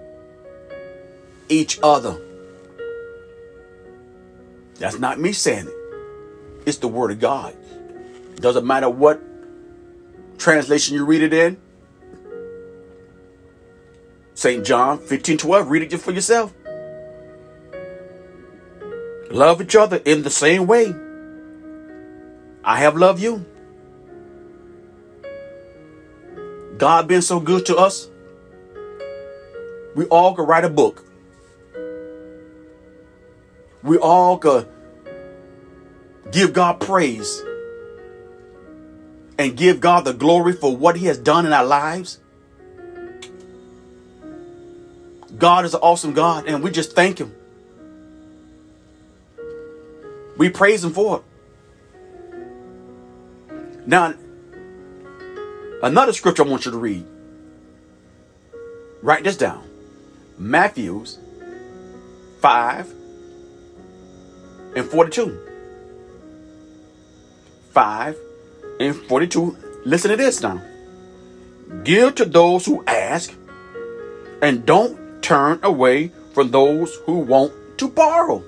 each 1.50 1.80
other. 1.82 2.23
That's 4.76 5.00
not 5.00 5.20
me 5.20 5.32
saying 5.32 5.68
it. 5.68 5.74
It's 6.66 6.78
the 6.78 6.88
word 6.88 7.12
of 7.12 7.20
God. 7.20 7.56
Doesn't 8.36 8.66
matter 8.66 8.90
what 8.90 9.22
translation 10.38 10.96
you 10.96 11.06
read 11.06 11.22
it 11.22 11.34
in. 11.34 11.58
St. 14.34 14.66
John 14.66 15.00
15 15.00 15.38
12, 15.38 15.70
read 15.70 15.84
it 15.84 15.90
just 15.92 16.04
for 16.04 16.12
yourself. 16.12 16.54
Love 19.30 19.62
each 19.62 19.76
other 19.76 20.02
in 20.06 20.24
the 20.24 20.30
same 20.30 20.68
way. 20.68 20.94
I 22.64 22.78
have 22.80 22.96
loved 22.96 23.22
you. 23.22 23.46
God 26.78 27.08
been 27.08 27.22
so 27.22 27.40
good 27.40 27.66
to 27.68 27.78
us. 27.78 28.10
We 29.96 30.06
all 30.06 30.34
could 30.36 30.48
write 30.48 30.66
a 30.66 30.70
book. 30.70 31.06
We 33.84 33.98
all 33.98 34.38
could 34.38 34.68
give 36.32 36.54
God 36.54 36.80
praise 36.80 37.42
and 39.38 39.58
give 39.58 39.82
God 39.82 40.06
the 40.06 40.14
glory 40.14 40.54
for 40.54 40.76
what 40.76 40.96
He 40.96 41.08
has 41.08 41.18
done 41.18 41.46
in 41.46 41.54
our 41.54 41.66
lives. 41.66 42.20
God 45.38 45.66
is 45.66 45.74
an 45.74 45.82
awesome 45.82 46.14
God, 46.14 46.48
and 46.48 46.64
we 46.64 46.72
just 46.72 46.94
thank 46.94 47.18
Him. 47.20 47.36
We 50.38 50.50
praise 50.50 50.84
Him 50.84 50.94
for 50.94 51.18
it. 51.18 51.24
Now, 53.86 54.14
another 55.82 56.14
scripture 56.14 56.46
I 56.46 56.48
want 56.48 56.66
you 56.66 56.72
to 56.72 56.78
read. 56.78 57.06
Write 59.02 59.26
this 59.26 59.36
down. 59.36 59.68
Matthew's 60.38 61.20
5 62.40 62.94
and 64.76 64.86
42. 64.86 65.40
5 67.72 68.18
and 68.80 68.96
42. 68.96 69.58
Listen 69.86 70.12
to 70.12 70.18
this 70.18 70.42
now. 70.42 70.62
Give 71.84 72.14
to 72.16 72.26
those 72.26 72.66
who 72.66 72.84
ask, 72.86 73.34
and 74.42 74.66
don't 74.66 75.24
turn 75.24 75.60
away 75.64 76.12
from 76.34 76.52
those 76.52 76.96
who 77.06 77.20
want 77.20 77.54
to 77.78 77.90
borrow. 77.90 78.44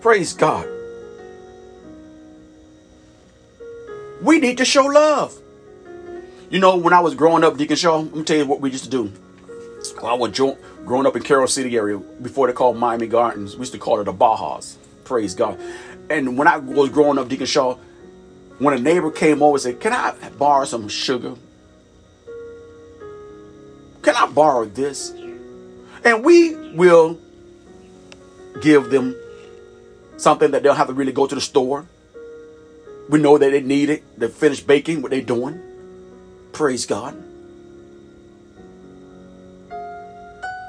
Praise 0.00 0.34
God. 0.34 0.68
We 4.22 4.38
need 4.38 4.58
to 4.58 4.64
show 4.64 4.84
love. 4.84 5.40
You 6.50 6.58
know, 6.58 6.76
when 6.76 6.92
I 6.92 7.00
was 7.00 7.14
growing 7.14 7.42
up, 7.42 7.56
Deacon 7.56 7.76
Shaw, 7.76 7.98
let 7.98 8.14
me 8.14 8.22
tell 8.22 8.36
you 8.36 8.46
what 8.46 8.60
we 8.60 8.70
used 8.70 8.84
to 8.84 8.90
do. 8.90 9.12
I 10.02 10.14
was 10.14 10.38
growing 10.84 11.06
up 11.06 11.16
in 11.16 11.22
Carol 11.22 11.46
City 11.46 11.76
area, 11.76 11.98
before 11.98 12.46
they 12.46 12.52
called 12.52 12.76
Miami 12.76 13.06
Gardens, 13.06 13.54
we 13.54 13.60
used 13.60 13.72
to 13.72 13.78
call 13.78 14.00
it 14.00 14.04
the 14.04 14.12
Bajas. 14.12 14.76
Praise 15.04 15.34
God. 15.34 15.60
And 16.10 16.38
when 16.38 16.48
I 16.48 16.58
was 16.58 16.90
growing 16.90 17.18
up, 17.18 17.28
Deacon 17.28 17.46
Shaw, 17.46 17.76
when 18.58 18.74
a 18.74 18.80
neighbor 18.80 19.10
came 19.10 19.42
over 19.42 19.54
and 19.54 19.62
said, 19.62 19.80
Can 19.80 19.92
I 19.92 20.14
borrow 20.38 20.64
some 20.64 20.88
sugar? 20.88 21.34
Can 24.02 24.14
I 24.14 24.26
borrow 24.26 24.66
this? 24.66 25.10
And 26.04 26.24
we 26.24 26.54
will 26.74 27.18
give 28.60 28.90
them 28.90 29.16
something 30.18 30.50
that 30.52 30.62
they'll 30.62 30.74
have 30.74 30.88
to 30.88 30.92
really 30.92 31.12
go 31.12 31.26
to 31.26 31.34
the 31.34 31.40
store 31.40 31.86
we 33.08 33.18
know 33.18 33.36
that 33.36 33.50
they 33.50 33.60
need 33.60 33.90
it. 33.90 34.18
They 34.18 34.28
finished 34.28 34.66
baking 34.66 35.02
what 35.02 35.10
they're 35.10 35.20
doing. 35.20 35.60
Praise 36.52 36.86
God. 36.86 37.22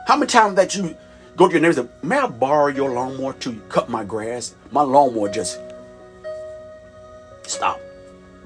How 0.05 0.15
many 0.15 0.27
times 0.27 0.55
that 0.55 0.75
you 0.75 0.95
go 1.35 1.47
to 1.47 1.53
your 1.53 1.61
neighbor 1.61 1.79
and 1.81 1.89
say, 1.89 1.95
May 2.07 2.17
I 2.17 2.27
borrow 2.27 2.67
your 2.67 2.91
lawnmower 2.91 3.33
to 3.33 3.59
cut 3.69 3.89
my 3.89 4.03
grass? 4.03 4.55
My 4.71 4.81
lawnmower 4.81 5.29
just 5.29 5.59
stop. 7.43 7.79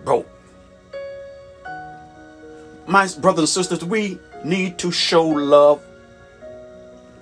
Bro. 0.04 0.26
My 2.88 3.08
brothers 3.20 3.40
and 3.40 3.50
sisters, 3.50 3.86
we 3.86 4.18
need 4.44 4.78
to 4.80 4.92
show 4.92 5.28
love 5.28 5.84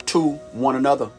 to 0.05 0.31
one 0.53 0.75
another. 0.75 1.09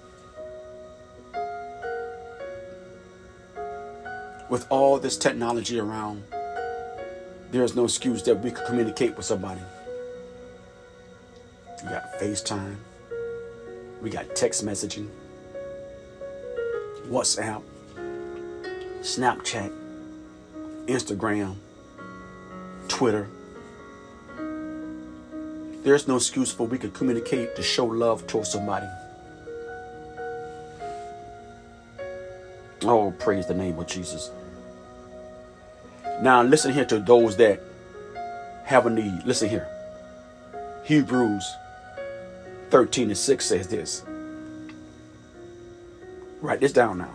with 4.49 4.67
all 4.71 4.99
this 4.99 5.17
technology 5.17 5.79
around, 5.79 6.23
there 7.51 7.63
is 7.63 7.75
no 7.75 7.85
excuse 7.85 8.23
that 8.25 8.37
we 8.37 8.51
could 8.51 8.67
communicate 8.67 9.17
with 9.17 9.27
somebody. 9.27 9.61
You 11.83 11.91
got 11.91 12.19
FaceTime, 12.21 12.77
we 14.01 14.11
got 14.11 14.35
text 14.37 14.65
messaging, 14.65 15.09
WhatsApp, 17.09 17.63
Snapchat, 19.01 19.73
Instagram, 20.87 21.57
Twitter. 22.89 23.29
There's 25.83 26.07
no 26.07 26.17
excuse 26.17 26.53
for 26.53 26.67
we 26.67 26.79
could 26.79 26.93
communicate 26.93 27.57
to 27.57 27.63
show 27.63 27.87
love 27.87 28.27
towards 28.27 28.53
somebody. 28.53 28.87
Oh, 32.83 33.13
praise 33.19 33.47
the 33.47 33.55
name 33.55 33.79
of 33.79 33.87
Jesus. 33.87 34.31
Now, 36.21 36.43
listen 36.43 36.73
here 36.73 36.85
to 36.87 36.99
those 36.99 37.37
that 37.37 37.61
have 38.65 38.87
a 38.87 38.91
need. 38.91 39.25
Listen 39.25 39.49
here. 39.49 39.69
Hebrews 40.85 41.45
13 42.71 43.09
and 43.09 43.19
6 43.19 43.45
says 43.45 43.69
this. 43.69 44.05
Write 46.41 46.61
this 46.61 46.73
down 46.73 46.99
now. 46.99 47.15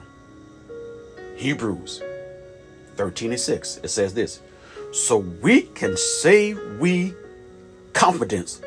Hebrews 1.35 2.01
13 2.95 3.31
and 3.31 3.39
6. 3.39 3.77
It 3.83 3.87
says 3.89 4.13
this 4.13 4.41
so 4.93 5.17
we 5.17 5.63
can 5.63 5.97
say 5.97 6.53
we 6.53 7.13
confidence. 7.93 8.61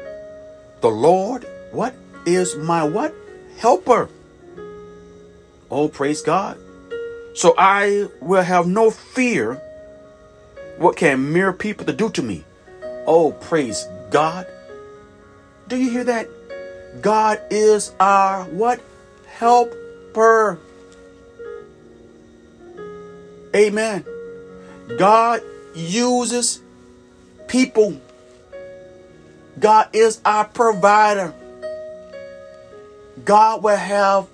The 0.81 0.89
Lord, 0.89 1.47
what 1.71 1.95
is 2.27 2.57
my 2.57 2.83
what? 2.83 3.15
Helper. 3.59 4.09
Oh, 5.71 5.89
praise 5.89 6.21
God. 6.21 6.59
So 7.35 7.55
I 7.57 8.09
will 8.21 8.43
have 8.43 8.67
no 8.67 8.91
fear 8.91 9.55
what 10.79 10.97
can 10.97 11.33
mere 11.33 11.53
people 11.53 11.87
to 11.87 11.93
do 11.93 12.11
to 12.11 12.23
me. 12.23 12.45
Oh, 13.07 13.33
praise 13.33 13.87
God. 14.11 14.47
Do 15.69 15.77
you 15.77 15.91
hear 15.91 16.05
that? 16.05 16.29
God 17.01 17.41
is 17.51 17.93
our 18.01 18.45
what? 18.45 18.81
Helper. 19.27 20.59
Amen. 23.55 24.05
God 24.99 25.43
uses 25.75 26.61
people. 27.49 28.01
God 29.59 29.89
is 29.93 30.21
our 30.25 30.45
provider. 30.45 31.35
God 33.25 33.63
will 33.63 33.77
have 33.77 34.27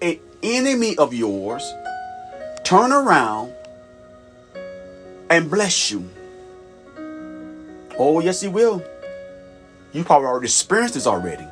an 0.00 0.18
enemy 0.42 0.96
of 0.96 1.12
yours 1.12 1.70
turn 2.64 2.92
around 2.92 3.52
and 5.28 5.50
bless 5.50 5.90
you. 5.90 6.08
Oh, 7.98 8.20
yes, 8.20 8.40
He 8.40 8.48
will. 8.48 8.82
You 9.92 10.04
probably 10.04 10.28
already 10.28 10.46
experienced 10.46 10.94
this 10.94 11.06
already. 11.06 11.46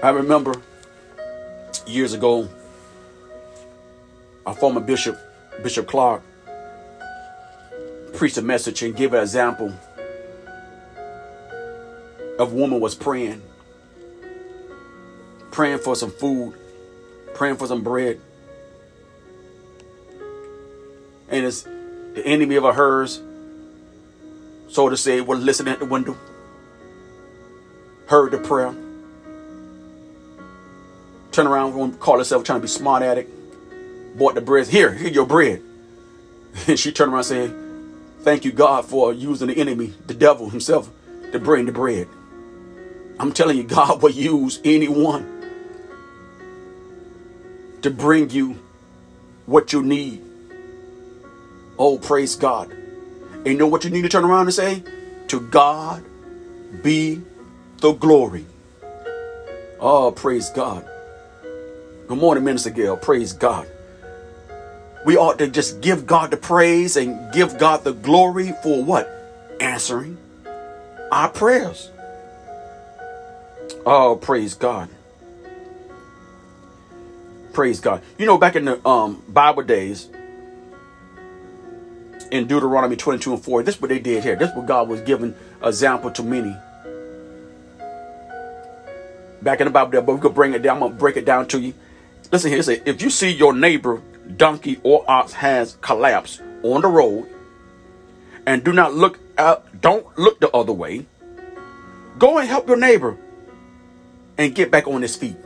I 0.00 0.10
remember 0.10 0.54
years 1.84 2.14
ago, 2.14 2.48
our 4.46 4.54
former 4.54 4.80
bishop, 4.80 5.18
Bishop 5.60 5.88
Clark, 5.88 6.22
preached 8.14 8.36
a 8.38 8.42
message 8.42 8.80
and 8.82 8.94
gave 8.94 9.12
an 9.12 9.20
example 9.20 9.72
of 12.38 12.52
woman 12.52 12.78
was 12.78 12.94
praying, 12.94 13.42
praying 15.50 15.78
for 15.78 15.96
some 15.96 16.12
food, 16.12 16.54
praying 17.34 17.56
for 17.56 17.66
some 17.66 17.82
bread. 17.82 18.20
And 21.28 21.44
it's 21.44 21.62
the 22.14 22.22
enemy 22.24 22.54
of 22.54 22.72
hers, 22.72 23.20
so 24.68 24.88
to 24.88 24.96
say, 24.96 25.20
was 25.20 25.40
listening 25.40 25.72
at 25.72 25.80
the 25.80 25.86
window, 25.86 26.16
heard 28.06 28.30
the 28.30 28.38
prayer, 28.38 28.72
turn 31.38 31.46
around, 31.46 32.00
call 32.00 32.18
herself 32.18 32.42
trying 32.42 32.58
to 32.58 32.62
be 32.62 32.68
smart 32.68 33.00
at 33.00 33.16
it, 33.16 34.18
bought 34.18 34.34
the 34.34 34.40
bread. 34.40 34.66
Here, 34.66 34.92
here 34.92 35.08
your 35.08 35.26
bread. 35.26 35.62
And 36.66 36.76
she 36.78 36.90
turned 36.90 37.12
around 37.12 37.24
saying, 37.24 37.54
Thank 38.22 38.44
you, 38.44 38.50
God, 38.50 38.84
for 38.84 39.12
using 39.12 39.46
the 39.46 39.56
enemy, 39.56 39.94
the 40.08 40.14
devil 40.14 40.50
himself, 40.50 40.90
to 41.30 41.38
bring 41.38 41.66
the 41.66 41.72
bread. 41.72 42.08
I'm 43.20 43.32
telling 43.32 43.56
you, 43.56 43.62
God 43.62 44.02
will 44.02 44.10
use 44.10 44.60
anyone 44.64 45.34
to 47.82 47.90
bring 47.90 48.30
you 48.30 48.58
what 49.46 49.72
you 49.72 49.84
need. 49.84 50.20
Oh, 51.78 51.98
praise 51.98 52.34
God. 52.34 52.72
And 52.72 53.46
you 53.46 53.56
know 53.56 53.68
what 53.68 53.84
you 53.84 53.90
need 53.90 54.02
to 54.02 54.08
turn 54.08 54.24
around 54.24 54.46
and 54.46 54.54
say? 54.54 54.82
To 55.28 55.38
God 55.38 56.04
be 56.82 57.22
the 57.76 57.92
glory. 57.92 58.44
Oh, 59.78 60.10
praise 60.10 60.50
God. 60.50 60.84
Good 62.08 62.16
morning, 62.16 62.42
Minister 62.42 62.70
Gail. 62.70 62.96
Praise 62.96 63.34
God. 63.34 63.68
We 65.04 65.18
ought 65.18 65.38
to 65.40 65.46
just 65.46 65.82
give 65.82 66.06
God 66.06 66.30
the 66.30 66.38
praise 66.38 66.96
and 66.96 67.30
give 67.34 67.58
God 67.58 67.84
the 67.84 67.92
glory 67.92 68.54
for 68.62 68.82
what? 68.82 69.10
Answering 69.60 70.16
our 71.12 71.28
prayers. 71.28 71.90
Oh, 73.84 74.16
praise 74.16 74.54
God. 74.54 74.88
Praise 77.52 77.78
God. 77.78 78.02
You 78.16 78.24
know, 78.24 78.38
back 78.38 78.56
in 78.56 78.64
the 78.64 78.88
um, 78.88 79.22
Bible 79.28 79.62
days, 79.62 80.08
in 82.30 82.46
Deuteronomy 82.46 82.96
22 82.96 83.34
and 83.34 83.44
4, 83.44 83.62
this 83.62 83.74
is 83.74 83.82
what 83.82 83.90
they 83.90 83.98
did 83.98 84.24
here. 84.24 84.34
This 84.34 84.48
is 84.48 84.56
what 84.56 84.64
God 84.64 84.88
was 84.88 85.02
giving 85.02 85.34
example 85.62 86.10
to 86.12 86.22
many. 86.22 86.56
Back 89.42 89.60
in 89.60 89.66
the 89.66 89.70
Bible, 89.70 90.00
but 90.00 90.14
we 90.14 90.20
could 90.20 90.34
bring 90.34 90.54
it 90.54 90.62
down. 90.62 90.76
I'm 90.76 90.80
going 90.80 90.92
to 90.92 90.98
break 90.98 91.18
it 91.18 91.26
down 91.26 91.46
to 91.48 91.60
you. 91.60 91.74
Listen 92.30 92.50
here. 92.50 92.62
Say, 92.62 92.82
if 92.84 93.02
you 93.02 93.10
see 93.10 93.30
your 93.30 93.52
neighbor 93.52 94.02
donkey 94.36 94.78
or 94.82 95.04
ox 95.08 95.32
has 95.32 95.78
collapsed 95.80 96.42
on 96.62 96.82
the 96.82 96.88
road 96.88 97.28
and 98.46 98.62
do 98.64 98.72
not 98.72 98.94
look 98.94 99.18
out, 99.38 99.80
don't 99.80 100.06
look 100.18 100.40
the 100.40 100.50
other 100.50 100.72
way. 100.72 101.06
Go 102.18 102.38
and 102.38 102.48
help 102.48 102.66
your 102.66 102.76
neighbor 102.76 103.16
and 104.36 104.54
get 104.54 104.70
back 104.70 104.86
on 104.86 105.02
his 105.02 105.16
feet. 105.16 105.36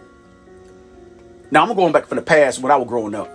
Now 1.51 1.67
I'm 1.67 1.77
going 1.77 1.93
back 1.93 2.07
from 2.07 2.17
the 2.17 2.23
past 2.23 2.61
when 2.61 2.73
I 2.73 2.77
was 2.77 2.89
growing 2.89 3.15
up. 3.15 3.29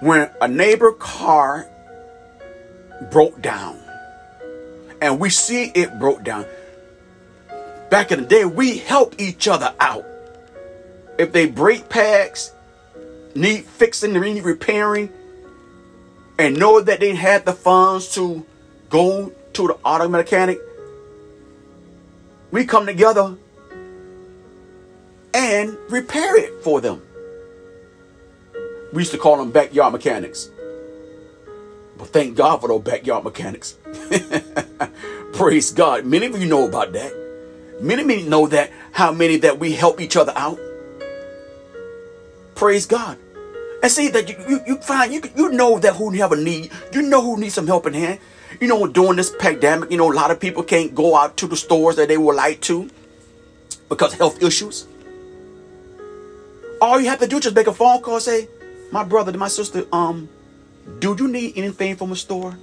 When 0.00 0.30
a 0.40 0.46
neighbor 0.46 0.92
car 0.92 1.66
broke 3.10 3.40
down 3.40 3.80
and 5.00 5.18
we 5.18 5.30
see 5.30 5.64
it 5.74 5.98
broke 5.98 6.22
down, 6.22 6.46
back 7.90 8.12
in 8.12 8.20
the 8.20 8.26
day, 8.26 8.44
we 8.44 8.78
helped 8.78 9.20
each 9.20 9.48
other 9.48 9.74
out. 9.80 10.04
If 11.18 11.32
they 11.32 11.46
brake 11.46 11.88
pads 11.88 12.52
need 13.34 13.64
fixing, 13.64 14.16
or 14.16 14.20
need 14.20 14.44
repairing, 14.44 15.12
and 16.38 16.58
know 16.58 16.80
that 16.80 17.00
they 17.00 17.14
had 17.14 17.44
the 17.44 17.52
funds 17.52 18.14
to 18.14 18.46
go 18.88 19.32
to 19.54 19.66
the 19.66 19.74
auto 19.84 20.08
mechanic, 20.08 20.60
we 22.50 22.64
come 22.64 22.86
together 22.86 23.36
and 25.34 25.76
repair 25.90 26.36
it 26.36 26.62
for 26.62 26.80
them. 26.80 27.02
We 28.92 29.02
used 29.02 29.12
to 29.12 29.18
call 29.18 29.36
them 29.36 29.50
backyard 29.50 29.92
mechanics. 29.92 30.48
But 31.98 32.08
thank 32.08 32.36
God 32.36 32.60
for 32.60 32.68
those 32.68 32.82
backyard 32.82 33.24
mechanics. 33.24 33.76
Praise 35.32 35.72
God. 35.72 36.06
Many 36.06 36.26
of 36.26 36.40
you 36.40 36.48
know 36.48 36.66
about 36.66 36.92
that. 36.92 37.12
Many 37.80 38.02
of 38.02 38.10
you 38.10 38.30
know 38.30 38.46
that 38.46 38.70
how 38.92 39.12
many 39.12 39.36
that 39.38 39.58
we 39.58 39.72
help 39.72 40.00
each 40.00 40.16
other 40.16 40.32
out. 40.36 40.58
Praise 42.58 42.86
God. 42.86 43.16
And 43.84 43.92
see 43.92 44.08
that 44.08 44.28
you, 44.28 44.34
you, 44.48 44.60
you 44.66 44.76
find 44.78 45.12
you 45.12 45.22
you 45.36 45.50
know 45.50 45.78
that 45.78 45.94
who 45.94 46.10
have 46.10 46.32
a 46.32 46.36
need, 46.36 46.72
you 46.92 47.02
know 47.02 47.22
who 47.22 47.38
needs 47.38 47.54
some 47.54 47.68
help 47.68 47.86
in 47.86 47.94
hand. 47.94 48.18
You 48.60 48.66
know, 48.66 48.88
during 48.88 49.14
this 49.14 49.30
pandemic, 49.38 49.92
you 49.92 49.96
know, 49.96 50.10
a 50.10 50.12
lot 50.12 50.32
of 50.32 50.40
people 50.40 50.64
can't 50.64 50.92
go 50.92 51.14
out 51.14 51.36
to 51.36 51.46
the 51.46 51.56
stores 51.56 51.94
that 51.96 52.08
they 52.08 52.18
would 52.18 52.34
like 52.34 52.60
to 52.62 52.90
because 53.88 54.14
health 54.14 54.42
issues. 54.42 54.88
All 56.80 56.98
you 56.98 57.08
have 57.08 57.20
to 57.20 57.28
do 57.28 57.36
is 57.36 57.44
just 57.44 57.54
make 57.54 57.68
a 57.68 57.72
phone 57.72 58.02
call, 58.02 58.18
say, 58.18 58.48
"My 58.90 59.04
brother, 59.04 59.30
my 59.38 59.46
sister, 59.46 59.86
um, 59.92 60.28
do 60.98 61.14
you 61.16 61.28
need 61.28 61.52
anything 61.54 61.94
from 61.94 62.10
a 62.10 62.16
store?" 62.16 62.58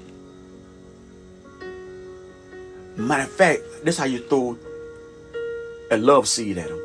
Matter 2.97 3.23
of 3.23 3.31
fact, 3.31 3.61
this 3.85 3.95
is 3.95 3.99
how 3.99 4.05
you 4.05 4.19
throw 4.19 4.57
a 5.89 5.95
love 5.95 6.27
seed 6.27 6.57
at 6.57 6.67
them. 6.67 6.81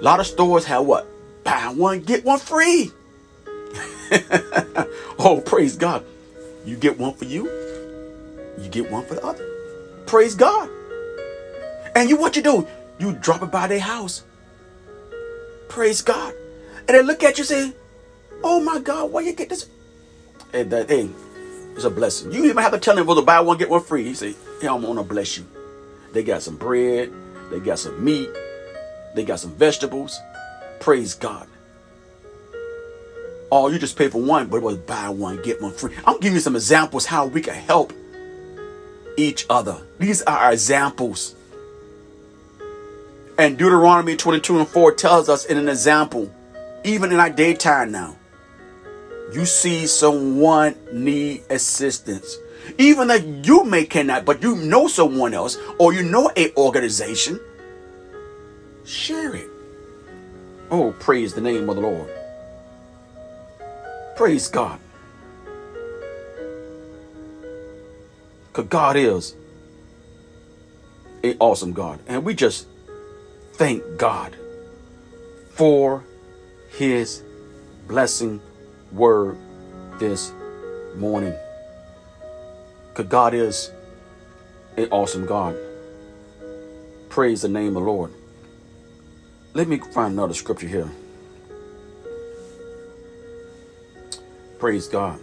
A 0.00 0.04
lot 0.04 0.20
of 0.20 0.28
stores 0.28 0.64
have 0.66 0.86
what? 0.86 1.08
Buy 1.44 1.72
one, 1.74 2.00
get 2.00 2.24
one 2.24 2.38
free. 2.38 2.90
oh, 5.18 5.42
praise 5.44 5.76
God. 5.76 6.04
You 6.64 6.76
get 6.76 6.98
one 6.98 7.14
for 7.14 7.26
you, 7.26 7.44
you 8.58 8.68
get 8.70 8.90
one 8.90 9.04
for 9.04 9.14
the 9.14 9.24
other. 9.24 9.46
Praise 10.06 10.34
God. 10.34 10.68
And 11.94 12.08
you 12.08 12.16
what 12.16 12.36
you 12.36 12.42
do? 12.42 12.66
You 12.98 13.12
drop 13.12 13.42
it 13.42 13.50
by 13.50 13.66
their 13.66 13.80
house. 13.80 14.24
Praise 15.68 16.02
God. 16.02 16.34
And 16.88 16.96
they 16.96 17.02
look 17.02 17.22
at 17.22 17.38
you 17.38 17.44
say, 17.44 17.72
Oh 18.42 18.60
my 18.60 18.78
God, 18.78 19.10
why 19.10 19.22
you 19.22 19.32
get 19.32 19.48
this? 19.48 19.68
And 20.52 20.70
that 20.70 20.88
hey, 20.88 21.08
it's 21.74 21.84
a 21.84 21.90
blessing. 21.90 22.32
You 22.32 22.44
even 22.44 22.58
have 22.58 22.72
to 22.72 22.78
tell 22.78 22.94
them 22.94 23.06
well 23.06 23.16
to 23.16 23.22
buy 23.22 23.40
one, 23.40 23.58
get 23.58 23.70
one 23.70 23.82
free. 23.82 24.04
He 24.04 24.14
say, 24.14 24.34
Hey, 24.60 24.68
I'm 24.68 24.82
gonna 24.82 25.02
bless 25.02 25.36
you. 25.36 25.44
They 26.12 26.22
got 26.22 26.42
some 26.42 26.56
bread, 26.56 27.12
they 27.50 27.60
got 27.60 27.78
some 27.78 28.02
meat, 28.04 28.30
they 29.14 29.24
got 29.24 29.40
some 29.40 29.52
vegetables. 29.52 30.18
Praise 30.84 31.14
God. 31.14 31.48
Oh, 33.50 33.68
you 33.68 33.78
just 33.78 33.96
pay 33.96 34.08
for 34.08 34.20
one, 34.20 34.48
but 34.48 34.58
it 34.58 34.62
was 34.62 34.76
buy 34.76 35.08
one, 35.08 35.40
get 35.40 35.62
one 35.62 35.72
free. 35.72 35.94
I'm 36.04 36.20
giving 36.20 36.34
you 36.34 36.40
some 36.40 36.56
examples 36.56 37.06
how 37.06 37.24
we 37.24 37.40
can 37.40 37.54
help 37.54 37.94
each 39.16 39.46
other. 39.48 39.78
These 39.98 40.20
are 40.24 40.36
our 40.36 40.52
examples. 40.52 41.36
And 43.38 43.56
Deuteronomy 43.56 44.14
22 44.14 44.58
and 44.58 44.68
4 44.68 44.92
tells 44.92 45.30
us 45.30 45.46
in 45.46 45.56
an 45.56 45.70
example, 45.70 46.30
even 46.84 47.12
in 47.12 47.18
our 47.18 47.30
daytime 47.30 47.90
now, 47.90 48.16
you 49.32 49.46
see 49.46 49.86
someone 49.86 50.74
need 50.92 51.44
assistance. 51.48 52.36
Even 52.76 53.08
that 53.08 53.24
you 53.24 53.64
may 53.64 53.86
cannot, 53.86 54.26
but 54.26 54.42
you 54.42 54.54
know 54.56 54.86
someone 54.86 55.32
else 55.32 55.56
or 55.78 55.94
you 55.94 56.02
know 56.02 56.30
a 56.36 56.54
organization, 56.56 57.40
share 58.84 59.34
it. 59.34 59.48
Oh, 60.76 60.90
praise 60.98 61.32
the 61.34 61.40
name 61.40 61.70
of 61.70 61.76
the 61.76 61.82
Lord. 61.82 62.10
Praise 64.16 64.48
God. 64.48 64.80
Because 68.48 68.66
God 68.66 68.96
is 68.96 69.36
an 71.22 71.36
awesome 71.38 71.74
God. 71.74 72.00
And 72.08 72.24
we 72.24 72.34
just 72.34 72.66
thank 73.52 73.84
God 73.98 74.36
for 75.50 76.02
his 76.70 77.22
blessing 77.86 78.40
word 78.90 79.38
this 80.00 80.32
morning. 80.96 81.34
Because 82.88 83.06
God 83.06 83.32
is 83.32 83.70
an 84.76 84.88
awesome 84.90 85.24
God. 85.24 85.56
Praise 87.10 87.42
the 87.42 87.48
name 87.48 87.76
of 87.76 87.84
the 87.84 87.88
Lord. 87.88 88.10
Let 89.56 89.68
me 89.68 89.78
find 89.78 90.14
another 90.14 90.34
scripture 90.34 90.66
here. 90.66 90.90
Praise 94.58 94.88
God. 94.88 95.20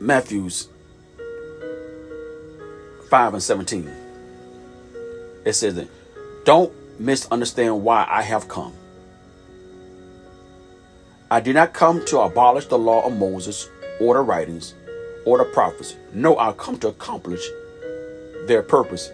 Matthew's 0.00 0.68
5 3.08 3.34
and 3.34 3.42
17. 3.42 3.88
It 5.44 5.52
says 5.52 5.76
that 5.76 5.88
don't 6.44 6.72
misunderstand 6.98 7.84
why 7.84 8.04
I 8.10 8.22
have 8.22 8.48
come. 8.48 8.72
I 11.30 11.38
did 11.38 11.54
not 11.54 11.72
come 11.72 12.04
to 12.06 12.20
abolish 12.20 12.66
the 12.66 12.78
law 12.78 13.06
of 13.06 13.16
Moses 13.16 13.68
or 14.00 14.14
the 14.14 14.22
writings 14.22 14.74
or 15.28 15.36
the 15.36 15.44
prophets. 15.44 15.94
No, 16.14 16.38
I 16.38 16.52
come 16.52 16.78
to 16.78 16.88
accomplish 16.88 17.46
their 18.46 18.62
purpose. 18.62 19.12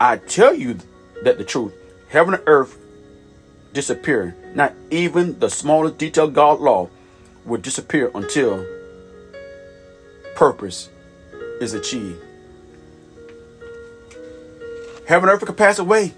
I 0.00 0.16
tell 0.16 0.52
you 0.52 0.76
that 1.22 1.38
the 1.38 1.44
truth, 1.44 1.72
heaven 2.08 2.34
and 2.34 2.42
earth 2.48 2.76
disappear. 3.72 4.36
Not 4.54 4.74
even 4.90 5.38
the 5.38 5.48
smallest 5.48 5.98
detail 5.98 6.24
of 6.24 6.34
God's 6.34 6.62
law 6.62 6.90
will 7.44 7.60
disappear 7.60 8.10
until 8.12 8.66
purpose 10.34 10.88
is 11.60 11.74
achieved. 11.74 12.20
Heaven 15.06 15.28
and 15.28 15.36
earth 15.36 15.46
can 15.46 15.54
pass 15.54 15.78
away. 15.78 16.12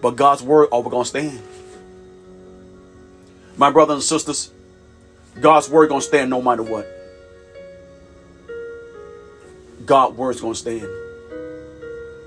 But 0.00 0.16
God's 0.16 0.42
word 0.42 0.68
always 0.70 0.90
gonna 0.90 1.04
stand. 1.04 1.42
My 3.58 3.70
brothers 3.70 3.94
and 3.96 4.02
sisters, 4.02 4.50
God's 5.40 5.68
word 5.68 5.88
gonna 5.88 6.00
stand 6.00 6.30
no 6.30 6.40
matter 6.40 6.62
what. 6.62 6.86
God's 9.84 10.16
word's 10.16 10.40
gonna 10.40 10.54
stand. 10.54 10.88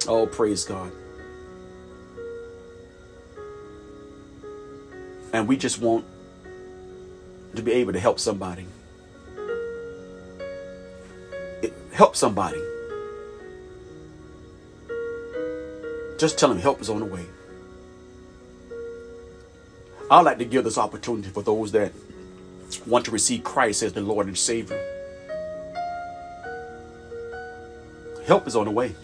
Oh, 0.07 0.27
praise 0.27 0.63
God. 0.63 0.91
And 5.33 5.47
we 5.47 5.57
just 5.57 5.79
want 5.79 6.05
to 7.55 7.61
be 7.61 7.71
able 7.73 7.93
to 7.93 7.99
help 7.99 8.19
somebody. 8.19 8.65
Help 11.91 12.15
somebody. 12.15 12.61
Just 16.17 16.37
tell 16.37 16.49
them 16.49 16.59
help 16.59 16.81
is 16.81 16.89
on 16.89 16.99
the 16.99 17.05
way. 17.05 17.25
I'd 20.09 20.21
like 20.21 20.37
to 20.39 20.45
give 20.45 20.63
this 20.63 20.77
opportunity 20.77 21.29
for 21.29 21.43
those 21.43 21.71
that 21.73 21.91
want 22.87 23.05
to 23.05 23.11
receive 23.11 23.43
Christ 23.43 23.83
as 23.83 23.93
the 23.93 24.01
Lord 24.01 24.27
and 24.27 24.37
Savior. 24.37 24.79
Help 28.25 28.47
is 28.47 28.55
on 28.55 28.65
the 28.65 28.71
way. 28.71 28.95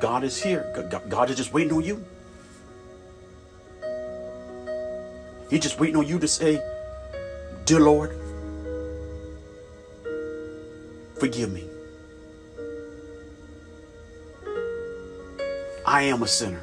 God 0.00 0.24
is 0.24 0.42
here. 0.42 0.72
God 1.08 1.30
is 1.30 1.36
just 1.36 1.52
waiting 1.52 1.72
on 1.72 1.82
you. 1.82 2.04
He's 5.50 5.60
just 5.60 5.80
waiting 5.80 5.96
on 5.96 6.06
you 6.06 6.18
to 6.18 6.28
say, 6.28 6.62
Dear 7.64 7.80
Lord, 7.80 8.16
forgive 11.18 11.52
me. 11.52 11.64
I 15.84 16.02
am 16.02 16.22
a 16.22 16.28
sinner. 16.28 16.62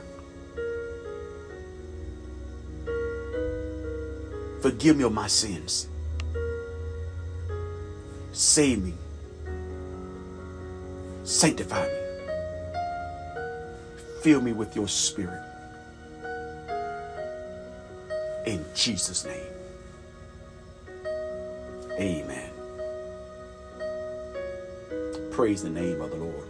Forgive 4.68 4.98
me 4.98 5.06
of 5.06 5.14
my 5.14 5.28
sins. 5.28 5.88
Save 8.34 8.84
me. 8.84 8.94
Sanctify 11.24 11.88
me. 11.88 11.94
Fill 14.24 14.42
me 14.42 14.52
with 14.52 14.76
your 14.76 14.90
spirit. 14.90 15.42
In 18.46 18.66
Jesus' 18.76 19.24
name. 19.24 19.54
Amen. 21.98 22.52
Praise 25.32 25.64
the 25.64 25.70
name 25.70 26.02
of 26.02 26.10
the 26.10 26.18
Lord. 26.18 26.48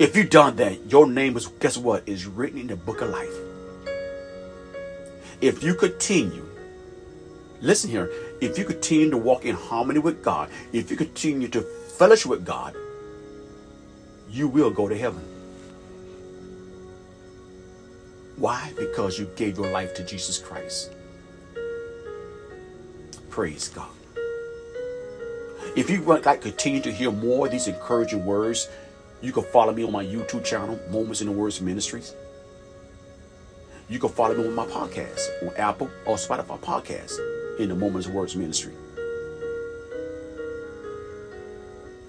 If 0.00 0.16
you've 0.16 0.30
done 0.30 0.56
that, 0.56 0.90
your 0.90 1.06
name 1.06 1.36
is, 1.36 1.46
guess 1.46 1.76
what, 1.76 2.04
is 2.08 2.24
written 2.26 2.58
in 2.58 2.68
the 2.68 2.76
book 2.76 3.02
of 3.02 3.10
life. 3.10 3.49
If 5.40 5.62
you 5.62 5.74
continue, 5.74 6.46
listen 7.62 7.90
here, 7.90 8.10
if 8.40 8.58
you 8.58 8.64
continue 8.64 9.10
to 9.10 9.16
walk 9.16 9.44
in 9.44 9.54
harmony 9.54 9.98
with 9.98 10.22
God, 10.22 10.50
if 10.72 10.90
you 10.90 10.96
continue 10.96 11.48
to 11.48 11.62
fellowship 11.62 12.30
with 12.30 12.44
God, 12.44 12.76
you 14.28 14.48
will 14.48 14.70
go 14.70 14.88
to 14.88 14.96
heaven. 14.96 15.24
Why? 18.36 18.72
Because 18.76 19.18
you 19.18 19.30
gave 19.36 19.58
your 19.58 19.70
life 19.70 19.94
to 19.94 20.04
Jesus 20.04 20.38
Christ. 20.38 20.92
Praise 23.28 23.68
God. 23.68 23.88
If 25.76 25.88
you 25.88 26.02
would 26.02 26.26
like 26.26 26.42
continue 26.42 26.80
to 26.82 26.92
hear 26.92 27.10
more 27.10 27.46
of 27.46 27.52
these 27.52 27.68
encouraging 27.68 28.24
words, 28.24 28.68
you 29.22 29.32
can 29.32 29.44
follow 29.44 29.72
me 29.72 29.84
on 29.84 29.92
my 29.92 30.04
YouTube 30.04 30.44
channel, 30.44 30.80
Moments 30.90 31.20
in 31.20 31.28
the 31.28 31.32
Words 31.32 31.60
Ministries. 31.60 32.14
You 33.90 33.98
can 33.98 34.08
follow 34.08 34.36
me 34.36 34.46
on 34.46 34.54
my 34.54 34.66
podcast 34.66 35.26
on 35.42 35.52
Apple 35.56 35.90
or 36.06 36.14
Spotify 36.14 36.60
podcast 36.60 37.18
in 37.58 37.68
the 37.68 37.74
Moments 37.74 38.06
Words 38.06 38.36
Ministry. 38.36 38.72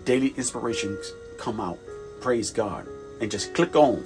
Daily 0.05 0.27
inspirations 0.37 1.11
come 1.39 1.59
out. 1.59 1.79
Praise 2.21 2.51
God. 2.51 2.87
And 3.19 3.31
just 3.31 3.55
click 3.55 3.75
on 3.75 4.05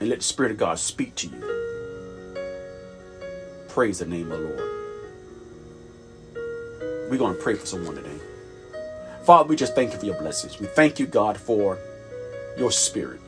and 0.00 0.08
let 0.08 0.20
the 0.20 0.24
Spirit 0.24 0.52
of 0.52 0.56
God 0.56 0.78
speak 0.78 1.14
to 1.16 1.26
you. 1.26 2.44
Praise 3.68 3.98
the 3.98 4.06
name 4.06 4.32
of 4.32 4.38
the 4.38 4.44
Lord. 4.46 4.70
We're 7.10 7.18
going 7.18 7.36
to 7.36 7.42
pray 7.42 7.56
for 7.56 7.66
someone 7.66 7.96
today. 7.96 8.18
Father, 9.26 9.50
we 9.50 9.54
just 9.54 9.74
thank 9.74 9.92
you 9.92 9.98
for 9.98 10.06
your 10.06 10.18
blessings. 10.18 10.58
We 10.58 10.66
thank 10.66 10.98
you, 10.98 11.06
God, 11.06 11.36
for 11.36 11.78
your 12.56 12.70
spirit. 12.70 13.20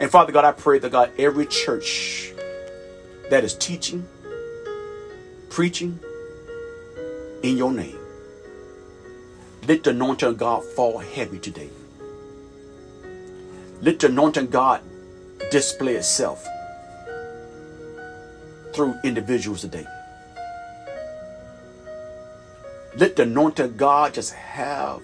And 0.00 0.10
Father 0.10 0.32
God, 0.32 0.44
I 0.44 0.52
pray 0.52 0.78
that 0.78 0.90
God, 0.90 1.12
every 1.18 1.46
church 1.46 2.32
that 3.30 3.44
is 3.44 3.54
teaching, 3.54 4.06
preaching 5.50 5.98
in 7.42 7.56
your 7.56 7.72
name, 7.72 7.98
let 9.66 9.84
the 9.84 9.90
anointing 9.90 10.28
of 10.28 10.38
God 10.38 10.64
fall 10.64 10.98
heavy 10.98 11.38
today. 11.38 11.70
Let 13.80 14.00
the 14.00 14.08
anointing 14.08 14.44
of 14.44 14.50
God 14.50 14.82
display 15.50 15.94
itself 15.94 16.46
through 18.74 18.94
individuals 19.04 19.60
today. 19.60 19.86
Let 22.96 23.16
the 23.16 23.22
anointing 23.22 23.64
of 23.64 23.76
God 23.76 24.14
just 24.14 24.32
have 24.34 25.02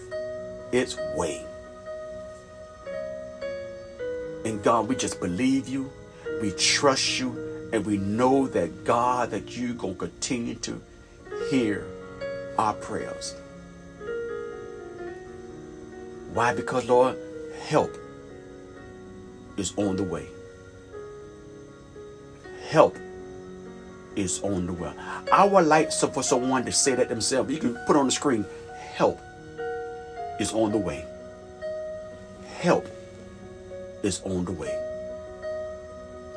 its 0.73 0.97
way. 1.17 1.47
And 4.45 4.63
God, 4.63 4.89
we 4.89 4.97
just 4.97 5.21
believe 5.21 5.69
you, 5.69 5.91
we 6.41 6.53
trust 6.53 7.19
you, 7.19 7.69
and 7.73 7.85
we 7.85 7.99
know 7.99 8.47
that 8.49 8.85
God, 8.85 9.31
that 9.31 9.57
you're 9.57 9.75
going 9.75 9.95
to 9.95 10.01
continue 10.01 10.55
to 10.57 10.81
hear 11.51 11.87
our 12.59 12.75
prayers. 12.75 13.35
Why? 16.33 16.55
Because, 16.55 16.89
Lord, 16.89 17.17
help 17.67 17.97
is 19.57 19.73
on 19.77 19.97
the 19.97 20.05
way. 20.05 20.29
Help 22.69 22.97
is 24.17 24.41
on 24.43 24.67
the 24.67 24.73
way. 24.73 24.93
I 25.33 25.45
would 25.45 25.67
like 25.67 25.93
for 25.93 26.23
someone 26.23 26.65
to 26.65 26.73
say 26.73 26.95
that 26.95 27.09
themselves. 27.09 27.53
You 27.53 27.59
can 27.59 27.75
put 27.87 27.97
on 27.97 28.07
the 28.07 28.13
screen, 28.13 28.45
help 28.95 29.21
is 30.39 30.53
on 30.53 30.73
the 30.73 30.79
way. 30.79 31.05
Help 32.61 32.87
is 34.03 34.23
on 34.23 34.45
the 34.45 34.53
way. 34.53 34.77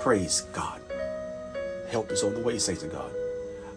Praise 0.01 0.41
God. 0.53 0.81
Help 1.89 2.11
is 2.11 2.23
on 2.23 2.33
the 2.33 2.41
way, 2.41 2.57
saints 2.57 2.83
of 2.83 2.91
God. 2.91 3.11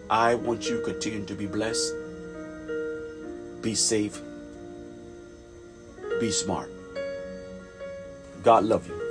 I 0.09 0.35
want 0.35 0.69
you 0.69 0.77
to 0.77 0.83
continue 0.83 1.25
to 1.25 1.35
be 1.35 1.45
blessed, 1.45 1.93
be 3.61 3.75
safe, 3.75 4.21
be 6.19 6.31
smart. 6.31 6.71
God 8.43 8.65
love 8.65 8.87
you. 8.87 9.01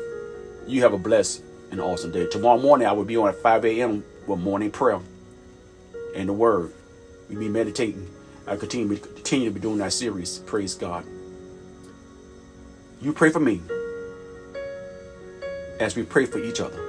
You 0.66 0.82
have 0.82 0.92
a 0.92 0.98
blessed 0.98 1.42
and 1.70 1.80
awesome 1.80 2.12
day. 2.12 2.26
Tomorrow 2.26 2.60
morning 2.60 2.86
I 2.86 2.92
will 2.92 3.04
be 3.04 3.16
on 3.16 3.28
at 3.28 3.36
5 3.36 3.64
a.m. 3.66 4.04
with 4.26 4.40
morning 4.40 4.70
prayer 4.70 5.00
and 6.14 6.28
the 6.28 6.32
word. 6.32 6.72
We 7.28 7.36
be 7.36 7.48
meditating. 7.48 8.08
I 8.46 8.56
continue, 8.56 8.96
continue 8.96 9.48
to 9.48 9.54
be 9.54 9.60
doing 9.60 9.78
that 9.78 9.92
series. 9.92 10.38
Praise 10.40 10.74
God. 10.74 11.04
You 13.00 13.12
pray 13.12 13.30
for 13.30 13.40
me 13.40 13.60
as 15.80 15.96
we 15.96 16.02
pray 16.02 16.26
for 16.26 16.38
each 16.38 16.60
other. 16.60 16.80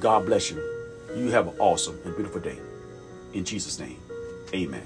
God 0.00 0.26
bless 0.26 0.50
you. 0.50 0.56
You 1.16 1.30
have 1.30 1.48
an 1.48 1.54
awesome 1.58 1.98
and 2.04 2.14
beautiful 2.16 2.40
day. 2.40 2.58
In 3.34 3.44
Jesus' 3.44 3.78
name, 3.78 3.98
amen. 4.54 4.82